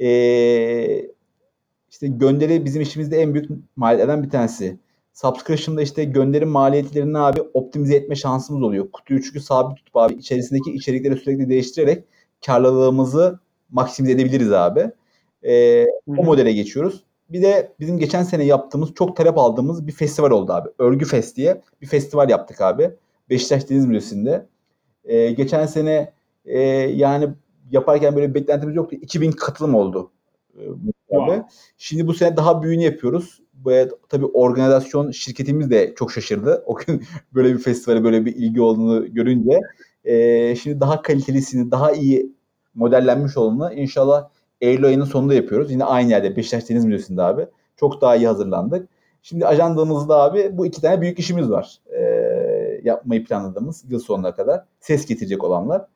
[0.00, 1.08] Ee,
[1.90, 4.78] işte gönderi bizim işimizde en büyük maliyetlerden bir tanesi.
[5.22, 8.90] Subscription'da işte gönderim maliyetlerini abi optimize etme şansımız oluyor.
[8.92, 12.04] Kutuyu çünkü sabit tutup abi içerisindeki içerikleri sürekli değiştirerek
[12.46, 13.38] karlılığımızı
[13.70, 14.90] maksimize edebiliriz abi.
[15.42, 17.04] Ee, o modele geçiyoruz.
[17.30, 20.68] Bir de bizim geçen sene yaptığımız, çok talep aldığımız bir festival oldu abi.
[20.78, 22.90] Örgü Fest diye bir festival yaptık abi.
[23.30, 24.46] Beşiktaş Deniz Müzesi'nde.
[25.04, 26.12] Ee, geçen sene
[26.44, 27.28] e, yani
[27.70, 28.96] yaparken böyle beklentimiz yoktu.
[29.00, 30.10] 2000 katılım oldu.
[30.58, 30.62] E,
[31.08, 31.42] wow.
[31.78, 33.40] Şimdi bu sene daha büyüğünü yapıyoruz.
[34.08, 36.62] Tabii organizasyon şirketimiz de çok şaşırdı.
[36.66, 37.04] O gün
[37.34, 39.60] böyle bir festivale böyle bir ilgi olduğunu görünce.
[40.04, 42.32] E, şimdi daha kalitelisini, daha iyi
[42.74, 44.28] modellenmiş olanı inşallah
[44.60, 45.70] Eylül ayının sonunda yapıyoruz.
[45.70, 47.46] Yine aynı yerde Beşiktaş Deniz Müzesi'nde abi.
[47.76, 48.88] Çok daha iyi hazırlandık.
[49.22, 51.78] Şimdi ajandamızda abi bu iki tane büyük işimiz var.
[51.86, 52.00] E,
[52.84, 54.64] yapmayı planladığımız yıl sonuna kadar.
[54.80, 55.86] Ses getirecek olanlar.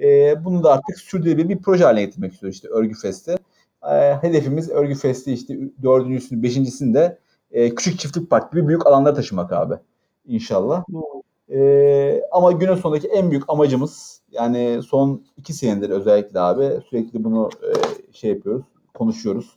[0.00, 3.36] E, bunu da artık sürdürülebilir bir proje haline getirmek istiyoruz işte Örgü Fest'i.
[3.90, 7.18] E, hedefimiz Örgü Fest'i işte dördüncüsünü, beşincisini de
[7.50, 9.74] e, küçük çiftlik park gibi büyük alanlara taşımak abi.
[10.26, 10.84] İnşallah.
[11.50, 17.50] E, ama günün sonundaki en büyük amacımız yani son iki senedir özellikle abi sürekli bunu
[17.62, 17.70] e,
[18.12, 18.64] şey yapıyoruz,
[18.94, 19.56] konuşuyoruz,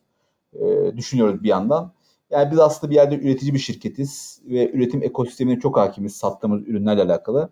[0.53, 1.91] e, düşünüyoruz bir yandan.
[2.29, 7.01] Yani biz aslında bir yerde üretici bir şirketiz ve üretim ekosistemine çok hakimiz sattığımız ürünlerle
[7.01, 7.49] alakalı.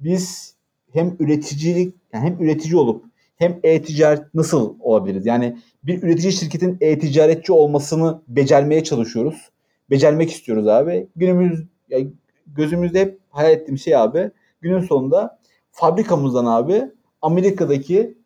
[0.00, 0.54] Biz
[0.92, 3.04] hem üreticilik, yani hem üretici olup
[3.38, 5.26] hem e-ticaret nasıl olabiliriz?
[5.26, 9.50] Yani bir üretici şirketin e-ticaretçi olmasını becermeye çalışıyoruz.
[9.90, 11.08] Becermek istiyoruz abi.
[11.16, 12.12] Günümüz yani
[12.46, 14.30] gözümüzde hep hayal ettiğim şey abi
[14.60, 15.38] günün sonunda
[15.70, 16.84] fabrikamızdan abi
[17.22, 18.18] Amerika'daki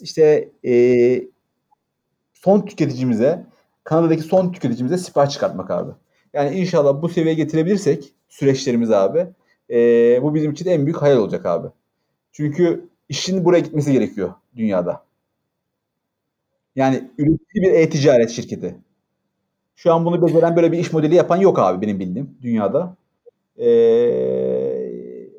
[0.00, 1.24] işte e,
[2.32, 3.46] son tüketicimize
[3.84, 5.92] Kanada'daki son tüketicimize sipariş çıkartmak abi.
[6.32, 9.26] Yani inşallah bu seviyeye getirebilirsek süreçlerimiz abi
[9.70, 9.76] e,
[10.22, 11.68] bu bizim için en büyük hayal olacak abi.
[12.32, 15.04] Çünkü işin buraya gitmesi gerekiyor dünyada.
[16.76, 18.76] Yani üretici bir e-ticaret şirketi.
[19.76, 22.96] Şu an bunu beceren böyle bir iş modeli yapan yok abi benim bildiğim dünyada.
[23.58, 24.88] Ee,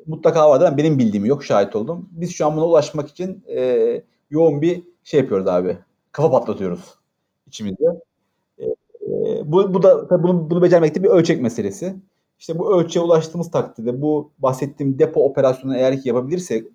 [0.06, 2.08] mutlaka vardır ama benim bildiğim yok şahit oldum.
[2.12, 5.78] Biz şu an buna ulaşmak için e, yoğun bir şey yapıyoruz abi.
[6.12, 7.00] Kafa patlatıyoruz
[7.46, 8.00] içimizde.
[8.58, 8.64] E,
[9.44, 11.96] bu, bu da tabii bunu, bunu becermekte bir ölçek meselesi.
[12.38, 16.66] İşte bu ölçüye ulaştığımız takdirde bu bahsettiğim depo operasyonu eğer ki yapabilirsek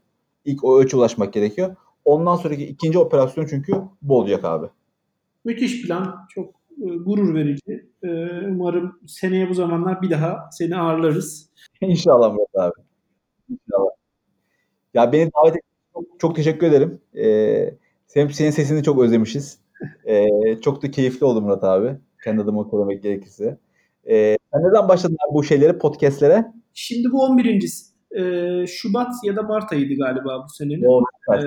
[0.46, 1.76] ilk o ölçüye ulaşmak gerekiyor.
[2.06, 4.68] Ondan sonraki ikinci operasyon çünkü bu olacak abi.
[5.46, 6.26] Müthiş plan.
[6.30, 7.90] Çok e, gurur verici.
[8.04, 8.10] E,
[8.50, 11.50] umarım seneye bu zamanlar bir daha seni ağırlarız.
[11.82, 12.82] İnşallah Murat abi.
[13.50, 13.90] İnşallah.
[14.94, 17.02] Ya beni davet ettiğiniz çok, çok teşekkür ederim.
[17.18, 17.76] Ee,
[18.08, 19.60] senin, senin sesini çok özlemişiz.
[20.06, 20.26] Ee,
[20.62, 21.98] çok da keyifli oldu Murat abi.
[22.24, 23.58] Kendi adıma söylemek gerekirse.
[24.10, 26.46] Ee, sen neden başladın bu şeylere, podcastlere?
[26.74, 27.95] Şimdi bu 11.
[28.18, 30.84] Ee, Şubat ya da Mart ayıydı galiba bu senenin.
[30.84, 31.04] Doğru.
[31.34, 31.44] Ee,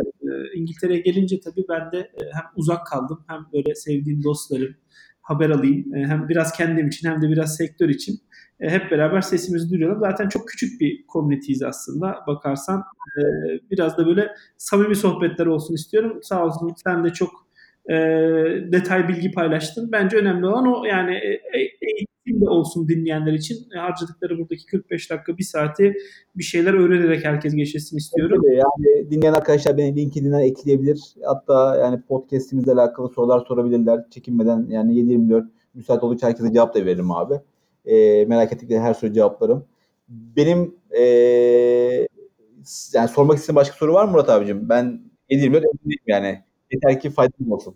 [0.55, 4.75] İngiltere'ye gelince tabii ben de hem uzak kaldım hem böyle sevdiğim dostlarım,
[5.23, 5.95] haber alayım.
[5.95, 8.21] E, hem biraz kendim için hem de biraz sektör için
[8.61, 10.01] e, hep beraber sesimizi duyuralım.
[10.01, 12.81] Zaten çok küçük bir komüniteyiz aslında bakarsan.
[13.19, 13.23] E,
[13.71, 16.19] biraz da böyle samimi sohbetler olsun istiyorum.
[16.23, 17.48] Sağ olsun sen de çok
[18.73, 19.93] detay bilgi paylaştın.
[19.93, 21.15] Bence önemli olan o yani
[22.29, 23.57] eğitim de olsun dinleyenler için.
[23.75, 25.95] harcadıkları buradaki 45 dakika, bir saati
[26.37, 28.43] bir şeyler öğrenerek herkes geçirsin istiyorum.
[28.47, 31.01] Evet, yani dinleyen arkadaşlar beni LinkedIn'den ekleyebilir.
[31.25, 34.01] Hatta yani podcast'imizle alakalı sorular sorabilirler.
[34.11, 37.35] Çekinmeden yani 7-24 müsait oldukça herkese cevap da veririm abi.
[37.85, 39.65] E, merak ettikleri her soru cevaplarım.
[40.09, 41.03] Benim e,
[42.95, 44.69] yani sormak istediğin başka soru var mı Murat abicim?
[44.69, 46.48] Ben 7-24 evdeyim yani.
[46.73, 47.75] Yeter ki faydalı olsun.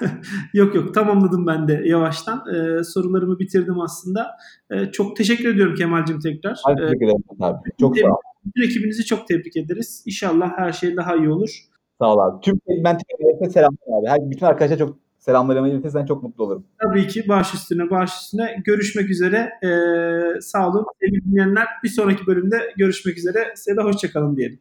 [0.54, 2.44] Yok yok tamamladım ben de yavaştan.
[2.54, 4.30] Ee, sorularımı bitirdim aslında.
[4.70, 6.52] Ee, çok teşekkür ediyorum Kemal'cim tekrar.
[6.52, 7.70] Ee, teşekkür ederim abi.
[7.80, 8.16] Çok sağ ol.
[8.44, 10.02] bütün ekibinizi çok tebrik ederiz.
[10.06, 11.60] İnşallah her şey daha iyi olur.
[11.98, 12.40] Sağ ol abi.
[12.40, 14.08] Tüm ben tekrar selamlar abi.
[14.08, 16.64] Her, bütün arkadaşlar çok selamlarımı iletirsen çok mutlu olurum.
[16.82, 18.62] Tabii ki baş üstüne baş üstüne.
[18.64, 19.50] Görüşmek üzere.
[19.62, 21.66] Ee, sağ olun sevgili dinleyenler.
[21.84, 23.52] Bir sonraki bölümde görüşmek üzere.
[23.54, 24.58] Size de hoşçakalın diyelim.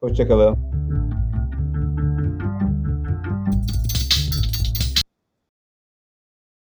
[0.00, 1.07] Hoşçakalın.